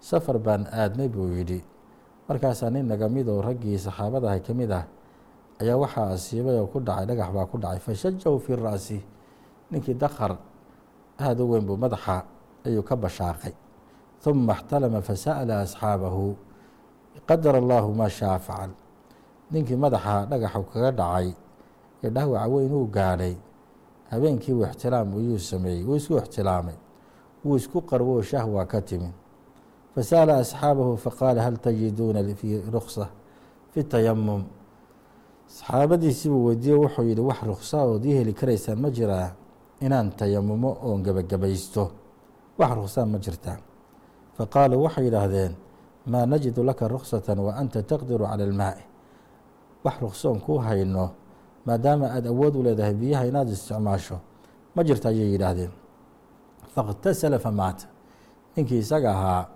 Safar 0.00 0.38
baan 0.38 0.66
aadnay 0.68 1.08
buu 1.08 1.28
yidhi. 1.32 1.60
Markaasaa 2.28 2.70
nin 2.70 2.88
naga 2.88 3.08
mid 3.08 3.28
oo 3.28 3.40
raggii 3.40 3.78
saxaabadaha 3.78 4.40
ka 4.46 4.52
mid 4.54 4.70
ah 4.72 4.84
ayaa 5.60 5.76
waxaa 5.76 6.12
asiibay 6.16 6.56
oo 6.60 6.66
ku 6.72 6.80
dhacay 6.80 7.06
dhagax 7.08 7.28
baa 7.36 7.46
ku 7.46 7.56
dhacay 7.60 7.80
fashajahu 7.80 8.36
fii 8.40 8.56
ra'si. 8.56 8.98
Ninkii 9.70 9.94
dakar 9.94 10.36
aada 11.20 11.40
u 11.44 11.50
weyn 11.52 11.64
buu 11.68 11.76
madaxa 11.76 12.24
ayuu 12.66 12.82
ka 12.82 12.96
bashaaqay. 12.96 13.54
ثuma 14.24 14.52
اxtalama 14.56 15.00
fasa'la 15.04 15.60
asxaabahu 15.68 16.32
qadara 17.28 17.58
allahu 17.60 17.92
maa 17.92 18.08
shaa 18.08 18.38
facal 18.40 18.72
ninkii 19.52 19.76
madaxa 19.76 20.24
dhagaxu 20.32 20.64
kaga 20.72 20.90
dhacay 21.00 21.28
dhaawaca 22.10 22.48
weyn 22.48 22.72
uu 22.72 22.86
gaadhay 22.86 23.34
habeenkii 24.10 24.52
uu 24.52 24.64
ixtilaam 24.64 25.14
uyuu 25.14 25.38
sameeyey 25.38 25.84
wuu 25.84 25.96
isku 25.96 26.16
ixtilaamay 26.18 26.74
wuu 27.44 27.56
isku 27.56 27.80
qarwo 27.82 28.22
shahwa 28.22 28.66
ka 28.66 28.80
timi 28.80 29.10
fasa'ala 29.94 30.36
asxaabahu 30.36 30.96
faqaala 30.96 31.42
hal 31.42 31.56
tajiduuna 31.58 32.24
fii 32.34 32.60
ruksa 32.72 33.08
fi 33.72 33.84
tayamum 33.84 34.44
saxaabadiisii 35.46 36.28
buu 36.28 36.44
weydiiye 36.46 36.76
wuxuu 36.76 37.02
yihi 37.02 37.20
wax 37.20 37.42
ruksa 37.42 37.82
ood 37.82 38.04
ii 38.04 38.14
heli 38.14 38.32
karaysaan 38.32 38.78
ma 38.80 38.90
jiraa 38.90 39.30
inaan 39.80 40.10
tayamumo 40.10 40.76
oon 40.82 41.02
gebagabaysto 41.02 41.90
wax 42.58 42.70
ruksaan 42.74 43.08
ma 43.10 43.18
jirtaa 43.18 43.56
faqaaluu 44.38 44.82
waxay 44.82 45.04
yidhaahdeen 45.04 45.52
maa 46.06 46.26
najidu 46.26 46.62
laka 46.64 46.88
ruksata 46.88 47.34
wa 47.34 47.54
anta 47.56 47.82
taqdiru 47.82 48.24
cala 48.26 48.44
almaa'i 48.44 48.82
wax 49.84 49.94
ruksoon 50.00 50.40
kuu 50.40 50.58
hayno 50.58 51.10
maadaama 51.65 52.05
aada 52.11 52.29
awood 52.29 52.55
u 52.55 52.63
leedahay 52.63 52.93
biyaha 52.93 53.25
inaad 53.25 53.49
isticmaasho 53.49 54.19
ma 54.75 54.83
jirta 54.83 55.09
ayay 55.09 55.31
yidhaahdeen 55.31 55.71
faاktasala 56.75 57.39
famaata 57.39 57.87
ninkii 58.55 58.77
isaga 58.77 59.11
ahaa 59.11 59.47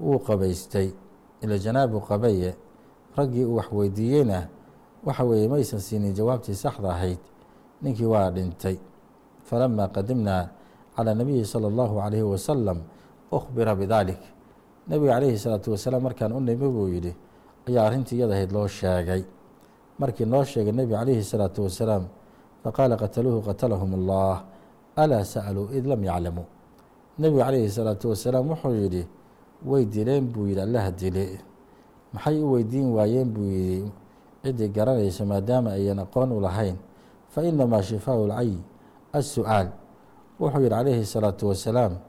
wuu 0.00 0.18
qabaystay 0.18 0.90
ila 1.40 1.58
janaabu 1.58 2.00
qabaye 2.00 2.54
raggii 3.16 3.44
uu 3.44 3.56
wax 3.56 3.72
weydiiyeyna 3.72 4.48
waxa 5.04 5.24
weeye 5.24 5.48
maysan 5.48 5.80
siinin 5.80 6.14
jawaabtii 6.14 6.54
saxda 6.54 6.90
ahayd 6.90 7.18
ninkii 7.82 8.04
waa 8.04 8.30
dhintay 8.30 8.76
falamaa 9.44 9.88
qadimnaa 9.88 10.48
calى 10.96 11.14
nabiyi 11.14 11.44
salى 11.44 11.66
اllahu 11.66 12.00
عalayhi 12.00 12.22
wasalam 12.22 12.78
ukhbira 13.32 13.74
bidalik 13.74 14.22
nebiga 14.88 15.12
calayhi 15.18 15.38
salaatu 15.38 15.70
wasalaam 15.74 16.02
markaan 16.02 16.32
u 16.32 16.40
nimi 16.40 16.68
buu 16.68 16.88
yidhi 16.88 17.12
ayaa 17.68 17.86
arrintii 17.86 18.16
iyada 18.18 18.34
ahayd 18.34 18.52
loo 18.52 18.68
sheegay 18.68 19.22
markii 19.99 20.25
noo 20.25 20.43
sheegay 20.43 20.71
nebiga 20.71 20.99
calayhi 20.99 21.23
salaatu 21.23 21.63
wasalaam 21.67 22.07
faqaala 22.63 22.95
qataluuhu 22.97 23.41
qatalahum 23.45 23.93
allah 23.99 24.43
alaa 24.95 25.23
sa'aluu 25.23 25.69
id 25.77 25.85
lam 25.85 26.03
yaclamuu 26.03 26.47
nebigu 27.19 27.39
calayhi 27.43 27.69
salaatu 27.69 28.09
wasalaam 28.09 28.49
wuxuu 28.49 28.75
yidhi 28.75 29.03
way 29.65 29.85
dileen 29.85 30.31
buu 30.31 30.47
yidhi 30.47 30.61
allaha 30.61 30.91
dile. 30.91 31.39
Maxay 32.13 32.39
u 32.41 32.51
weydiin 32.55 32.89
waayeen? 32.95 33.27
buu 33.33 33.43
yidhi. 33.43 33.91
Ciddii 34.43 34.69
garanaysa 34.71 35.25
maadaama 35.25 35.71
ayan 35.75 35.99
aqoon 35.99 36.31
u 36.31 36.39
lahayn. 36.39 36.75
Fa 37.29 37.43
inamaa 37.43 37.81
shifaau 37.83 38.27
lcay 38.27 38.55
assu'aal. 39.13 39.67
Wuxuu 40.39 40.61
yidhi 40.63 40.69
calayhi 40.69 41.05
salaatu 41.05 41.47
wasalaam 41.51 41.99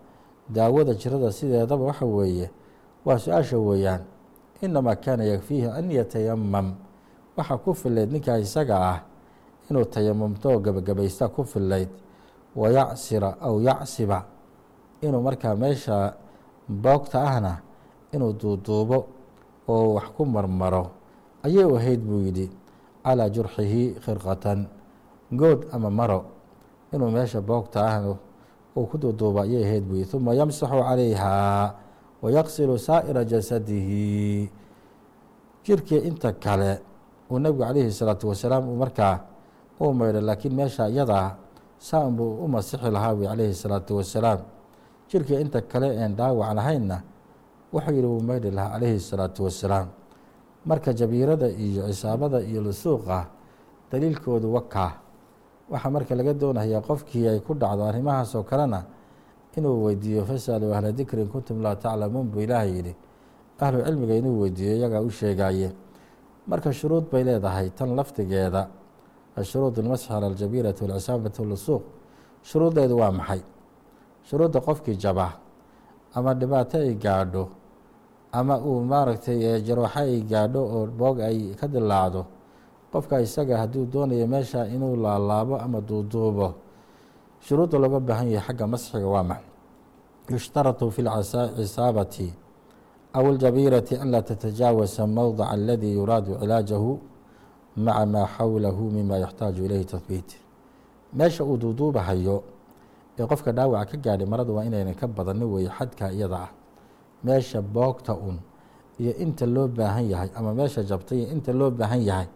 daawada 0.48 0.94
jirada 0.94 1.32
sideedaba 1.32 1.84
waxa 1.90 2.06
weeye 2.06 2.50
waa 3.04 3.18
su'aasha 3.18 3.58
weeyaan. 3.58 4.02
Inamaa 4.62 4.94
kaana 4.96 5.24
yakfiihi 5.24 5.66
an 5.66 5.90
yatayamam 5.90 6.74
waxaa 7.40 7.58
ku 7.64 7.72
filayd 7.74 8.12
ninkaa 8.12 8.38
isaga 8.38 8.76
ah 8.92 8.98
inuu 9.70 9.84
tayamumto 9.88 10.46
oo 10.52 10.60
gebagabaysta 10.60 11.28
ku 11.32 11.42
filayd 11.44 11.88
wa 12.54 12.66
yacsira 12.68 13.38
aw 13.40 13.54
yacsiba 13.60 14.18
inuu 15.00 15.22
markaa 15.24 15.54
meesha 15.56 16.14
boogta 16.68 17.18
ahna 17.24 17.52
inuu 18.12 18.32
duuduubo 18.40 18.98
oo 19.68 19.94
wax 19.96 20.08
ku 20.16 20.22
marmaro. 20.26 20.90
Ayay 21.46 21.64
ahayd 21.64 22.00
buu 22.04 22.20
yidhi 22.26 22.50
calaa 23.04 23.28
jurxihi 23.32 23.96
khirqatan 24.04 24.66
good 25.32 25.64
ama 25.72 25.88
maro 25.90 26.20
inuu 26.92 27.10
meesha 27.10 27.40
boogta 27.40 27.80
ahna 27.86 28.18
uu 28.76 28.84
ku 28.90 28.98
duuduubo 28.98 29.40
ayay 29.46 29.64
ahayd 29.64 29.84
buu 29.88 29.96
yidhi 30.02 30.12
uma 30.16 30.34
yamsaxu 30.34 30.76
calayha 30.82 31.32
wayaqsilu 32.22 32.76
saa'ira 32.78 33.24
jasadihi. 33.24 34.50
Jirkii 35.64 36.02
inta 36.08 36.32
kale 36.36 36.80
uu 37.30 37.38
nebigu 37.38 37.62
calayhi 37.64 37.92
salaatu 37.92 38.28
wasalaam 38.28 38.64
markaa 38.76 39.16
uu 39.80 39.92
maydho 39.94 40.20
laakiin 40.20 40.54
meesha 40.54 40.88
iyadaa 40.88 41.36
saan 41.78 42.16
buu 42.16 42.44
u 42.44 42.48
masixi 42.48 42.90
lahaa 42.90 43.14
buu 43.14 43.24
calayhi 43.30 43.54
salaatu 43.54 43.96
wasalaam. 43.96 44.40
Jirkii 45.10 45.40
inta 45.40 45.60
kale 45.62 45.88
een 45.96 46.14
dhaawac 46.16 46.54
lahaynna 46.54 47.02
wuxuu 47.72 47.92
yidhi 47.94 48.06
wuu 48.06 48.20
maydhi 48.22 48.50
lahaa 48.50 48.72
calayhi 48.78 49.00
salaatu 49.00 49.44
wasalaam. 49.44 49.88
Marka 50.66 50.92
jabiirada 50.92 51.48
iyo 51.48 51.86
cisaabada 51.88 52.40
iyo 52.42 52.60
lusuuqa 52.62 53.26
daliilkoodu 53.90 54.52
wakaa 54.54 54.92
waxaa 55.70 55.90
marka 55.90 56.14
laga 56.14 56.34
doonayaa 56.34 56.80
qofkii 56.82 57.28
ay 57.28 57.40
ku 57.40 57.54
dhacdo 57.54 57.84
arrimahaasoo 57.88 58.42
kalena 58.42 58.84
inuu 59.56 59.84
weydiiyo 59.86 60.24
fasaluu 60.24 60.74
ahla 60.74 60.92
dikri 60.92 61.22
in 61.22 61.28
kuntum 61.28 61.62
laa 61.62 61.74
taclamuun 61.76 62.28
buu 62.30 62.40
ilaahay 62.44 62.70
yidhi. 62.76 62.94
Ahlu 63.60 63.82
cilmiga 63.84 64.14
inuu 64.14 64.40
weydiiyo 64.42 64.76
iyagaa 64.76 65.00
u 65.00 65.10
sheegaye 65.10 65.72
marka 66.50 66.70
shuruud 66.78 67.04
bay 67.12 67.22
leedahay 67.28 67.68
tan 67.78 67.90
laftigeeda 67.98 68.62
ashuruud 69.40 69.74
almasxi 69.78 70.08
cala 70.10 70.26
aljabiirati 70.30 70.80
walcisaabati 70.84 71.38
walusuuq 71.42 71.82
shuruuddeedu 72.48 72.94
waa 73.02 73.12
maxay? 73.18 73.42
Shuruudda 74.28 74.58
qofkii 74.66 74.96
jaba 75.02 75.26
ama 76.14 76.34
dhibaato 76.34 76.76
ay 76.78 76.94
gaadho 77.04 77.44
ama 78.38 78.54
uu 78.68 78.80
maaragtay 78.90 79.38
jarooxo 79.66 79.98
ay 80.02 80.20
gaadho 80.30 80.60
oo 80.74 80.86
boog 80.86 81.18
ay 81.28 81.38
ka 81.60 81.66
dilaacdo 81.68 82.22
qofka 82.92 83.20
isaga 83.26 83.54
hadduu 83.62 83.84
doonayo 83.92 84.26
meesha 84.26 84.66
inuu 84.74 84.96
laalaabo 85.04 85.54
ama 85.64 85.78
duuduubo 85.80 86.48
shuruudda 87.46 87.78
looga 87.82 87.98
baahan 88.00 88.28
yahay 88.34 88.46
xagga 88.46 88.66
masxiga 88.72 89.06
waa 89.14 89.22
max 89.30 89.42
yushtaratu 90.30 90.90
fi 90.94 91.00
lcisaabati 91.02 92.26
aw 93.12 93.24
aljabiirati 93.26 93.94
an 94.02 94.10
laa 94.10 94.22
tatajaawasa 94.22 95.06
mowdaca 95.06 95.50
aladii 95.50 95.94
yuraadu 95.98 96.38
cilaajahu 96.40 96.98
maca 97.76 98.06
maa 98.06 98.26
xawlahu 98.36 98.90
mima 98.90 99.18
yaxtaaju 99.18 99.64
ilayhi 99.64 99.84
tahbiit 99.84 100.30
meesha 101.12 101.44
uu 101.44 101.56
duuduubahayo 101.56 102.36
ee 103.18 103.26
qofka 103.26 103.52
dhaawaca 103.52 103.90
ka 103.90 103.96
gaadhay 104.04 104.26
marada 104.32 104.52
waa 104.52 104.64
inaynan 104.64 104.94
ka 104.94 105.06
badanin 105.06 105.42
weeye 105.52 105.70
xadka 105.78 106.12
iyada 106.12 106.36
ah 106.46 106.50
meesha 107.24 107.62
boogta 107.62 108.14
un 108.14 108.38
iyo 109.00 109.12
inta 109.24 109.46
loo 109.46 109.68
baahan 109.68 110.06
yahay 110.10 110.30
ama 110.38 110.54
meesha 110.54 110.82
jabtay 110.82 111.18
iyo 111.18 111.28
inta 111.34 111.52
loo 111.52 111.70
baahan 111.70 112.02
yahay 112.02 112.26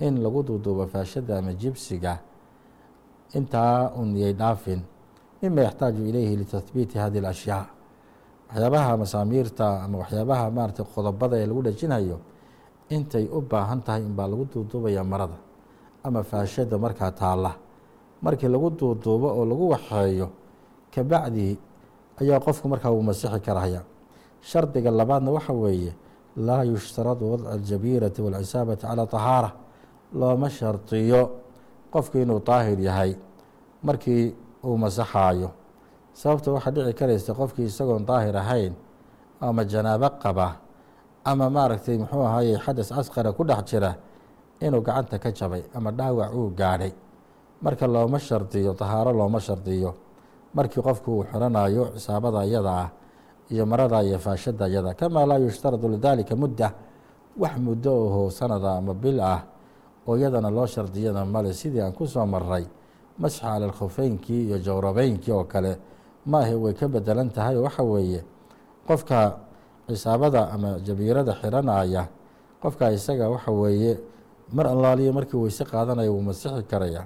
in 0.00 0.22
lagu 0.22 0.42
duuduubo 0.42 0.86
faashada 0.86 1.38
ama 1.38 1.52
jibsiga 1.54 2.18
intaa 3.34 3.90
un 4.00 4.16
yay 4.16 4.32
dhaafin 4.34 4.82
mima 5.42 5.60
yaxtaaju 5.62 6.02
ilayhi 6.10 6.36
litahbiiti 6.36 6.98
hadi 6.98 7.18
اlashyaa 7.22 7.66
waxyaabaha 8.48 8.96
masaamiirta 9.02 9.66
ama 9.84 9.98
waxyaabaha 10.02 10.44
maaratay 10.56 10.84
qodobada 10.94 11.36
ee 11.42 11.46
lagu 11.46 11.62
dhejinayo 11.66 12.16
intay 12.94 13.24
u 13.28 13.40
baahan 13.50 13.80
tahay 13.86 14.02
inbaa 14.08 14.28
lagu 14.28 14.44
duuduubaya 14.52 15.04
marada 15.04 15.36
ama 16.04 16.22
faashada 16.22 16.78
markaa 16.78 17.10
taalla. 17.12 17.52
Markii 18.22 18.48
lagu 18.48 18.70
duuduubo 18.70 19.28
oo 19.38 19.44
lagu 19.44 19.68
waxeeyo 19.74 20.28
kabacdii 20.94 21.58
ayaa 22.20 22.40
qofku 22.40 22.68
markaa 22.68 22.90
uu 22.90 23.02
masixi 23.02 23.40
karahaya 23.40 23.82
shardiga 24.40 24.90
labaadna 24.90 25.30
waxa 25.30 25.52
weeye 25.52 25.92
laa 26.36 26.62
yushtaradu 26.64 27.30
wadca 27.32 27.50
aljabiirati 27.52 28.22
waalcisaabati 28.22 28.82
calaa 28.86 29.06
tahaara 29.06 29.50
looma 30.14 30.50
shardiyo 30.50 31.20
qofku 31.92 32.18
inuu 32.18 32.40
daahir 32.46 32.80
yahay 32.80 33.12
markii 33.82 34.34
uu 34.64 34.76
masaxaayo 34.78 35.50
sababta 36.12 36.52
waxaa 36.52 36.70
dhici 36.70 36.92
karaysa 36.94 37.34
qofkii 37.34 37.66
isagoon 37.66 38.04
daahir 38.06 38.36
ahayn 38.36 38.74
ama 39.40 39.64
janaabo 39.64 40.10
qaba 40.22 40.56
ama 41.24 41.50
maaragtay 41.50 41.98
muxuu 41.98 42.22
ahaye 42.26 42.58
xadas 42.58 42.92
asqara 42.92 43.32
ku 43.32 43.44
dhex 43.44 43.64
jira 43.70 43.96
inuu 44.60 44.82
gacanta 44.82 45.18
ka 45.18 45.30
jabay 45.30 45.62
ama 45.74 45.90
dhaawac 45.92 46.34
uu 46.34 46.50
gaadhay. 46.50 46.92
Marka 47.62 47.86
looma 47.86 48.18
shardiyo 48.18 48.74
tahaaro 48.74 49.12
looma 49.12 49.40
shardiyo. 49.40 49.94
Markii 50.54 50.82
qofku 50.82 51.10
uu 51.18 51.24
xiranayo 51.24 51.90
cisaabada 51.94 52.44
iyada 52.46 52.70
ah 52.70 52.90
iyo 53.50 53.66
marada 53.66 54.02
iyo 54.02 54.18
faashada 54.18 54.68
iyada 54.68 54.94
kamaa 54.94 55.26
laa 55.26 55.38
yushtaradu 55.38 55.88
lidalika 55.88 56.36
mudda 56.36 56.72
wax 57.38 57.56
muddo 57.58 57.92
oho 58.06 58.30
sanada 58.30 58.78
ama 58.78 58.94
bil 58.94 59.20
ah 59.20 59.42
oo 60.06 60.16
iyadana 60.16 60.50
loo 60.50 60.66
shardiyana 60.66 61.24
male 61.24 61.52
sidii 61.52 61.80
aan 61.80 61.92
ku 61.92 62.06
soo 62.06 62.26
maray 62.26 62.66
masxa 63.18 63.46
cala 63.46 63.72
iyo 64.28 64.58
jawrabeynkii 64.58 65.32
oo 65.32 65.44
kale 65.44 65.78
maahe 66.27 66.55
way 66.55 66.73
ka 66.73 66.87
bedelan 66.87 67.29
tahay 67.29 67.55
oo 67.57 67.63
waxa 67.67 67.83
weeye 67.83 68.21
qofka 68.87 69.37
cisaabada 69.87 70.51
ama 70.53 70.79
jabiirada 70.85 71.33
xiranaya 71.41 72.07
qofka 72.61 72.91
isaga 72.91 73.29
waxa 73.29 73.51
weeye 73.51 73.99
mar 74.55 74.67
allaaliyo 74.67 75.11
markii 75.13 75.37
weyse 75.43 75.63
qaadanaya 75.65 76.11
wuu 76.11 76.21
masixi 76.21 76.63
karaya 76.71 77.05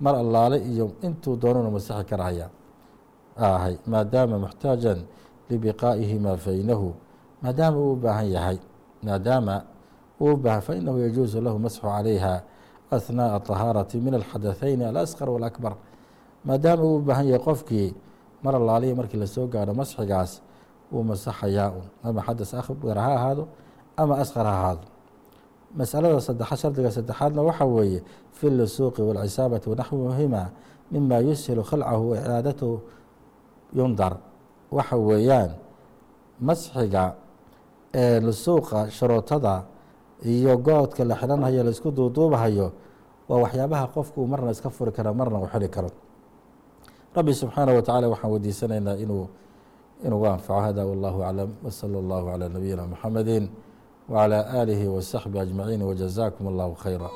mar 0.00 0.14
allaale 0.14 0.58
iyo 0.72 0.90
intuu 1.02 1.36
doonuna 1.36 1.70
masixi 1.70 2.04
karaya 2.10 2.46
ahay 3.36 3.74
maadaama 3.86 4.38
muxtaajan 4.38 4.98
libiqaa'ihi 5.50 6.18
maa 6.18 6.36
faynahu 6.36 6.94
maadaama 7.42 7.78
uu 7.78 7.92
u 7.92 7.96
baahan 7.96 8.28
yahay 8.36 8.58
maadaama 9.02 9.62
uu 10.20 10.36
baahan 10.36 10.62
fainahu 10.62 10.98
yajuusu 11.04 11.40
lahu 11.40 11.58
masxu 11.58 11.82
calayha 11.82 12.42
ahnaaءa 12.90 13.38
طahaarati 13.48 13.96
min 14.00 14.14
alxadaثeyni 14.14 14.84
alasqar 14.90 15.28
wاlakbar 15.30 15.74
maadaama 16.44 16.82
uu 16.82 16.96
u 16.98 17.00
baahan 17.08 17.26
yahay 17.30 17.42
qofkii 17.48 17.94
mar 18.43 18.53
allaaliya 18.55 18.95
markii 18.95 19.17
la 19.23 19.27
soo 19.27 19.47
gaadho 19.47 19.73
masxigaas 19.73 20.41
wuu 20.91 21.03
masaxayaa 21.03 21.69
un. 21.77 21.85
Ama 22.03 22.21
xadas 22.27 22.53
akbar 22.53 22.97
ha 22.97 23.09
ahaado 23.17 23.47
ama 23.97 24.13
asqar 24.23 24.45
ha 24.45 24.51
ahaado. 24.59 24.85
Masalada 25.77 26.21
sadexa 26.21 26.55
shardiga 26.61 26.91
saddexaadna 26.91 27.41
waxa 27.41 27.65
weeye 27.65 28.03
fi 28.31 28.49
lusuuqi 28.49 29.01
wاlcisaabati 29.01 29.69
wanaxwihima 29.69 30.41
mima 30.91 31.17
yushilu 31.27 31.63
khalcahu 31.63 32.09
waciaadatahu 32.13 32.79
yundar. 33.77 34.13
Waxa 34.71 34.95
weeyaan 34.97 35.51
masxiga 36.39 37.15
ee 37.93 38.19
lusuuqa 38.19 38.89
sharootada 38.89 39.63
iyo 40.25 40.57
goodka 40.57 41.03
la 41.05 41.15
xidhanhayo 41.15 41.63
la 41.63 41.71
isku 41.71 41.91
duuduubahayo 41.91 42.71
waa 43.29 43.39
waxyaabaha 43.43 43.87
qofku 43.95 44.27
marna 44.27 44.51
iska 44.51 44.69
furi 44.69 44.91
kara 44.91 45.13
marna 45.13 45.37
u 45.39 45.47
xidhi 45.47 45.69
karo 45.69 45.89
rabbi 47.16 47.32
subxaanaه 47.34 47.74
wa 47.74 47.82
tacala 47.82 48.08
waxaan 48.08 48.30
weydiisanaynaa 48.32 48.96
inuu 49.04 49.28
inuu 50.06 50.26
anfaco 50.26 50.60
hada 50.60 50.86
wallahu 50.86 51.22
aclam 51.24 51.50
wslى 51.64 51.98
اllahu 52.02 52.24
calى 52.30 52.48
nabiyina 52.48 52.86
mxamedi 52.86 53.50
wعlى 54.12 54.38
aalihi 54.58 54.86
wasaxbi 54.86 55.38
ajmaciin 55.38 55.82
wjazakum 55.82 56.44
اllahu 56.52 56.74
khayra 56.82 57.08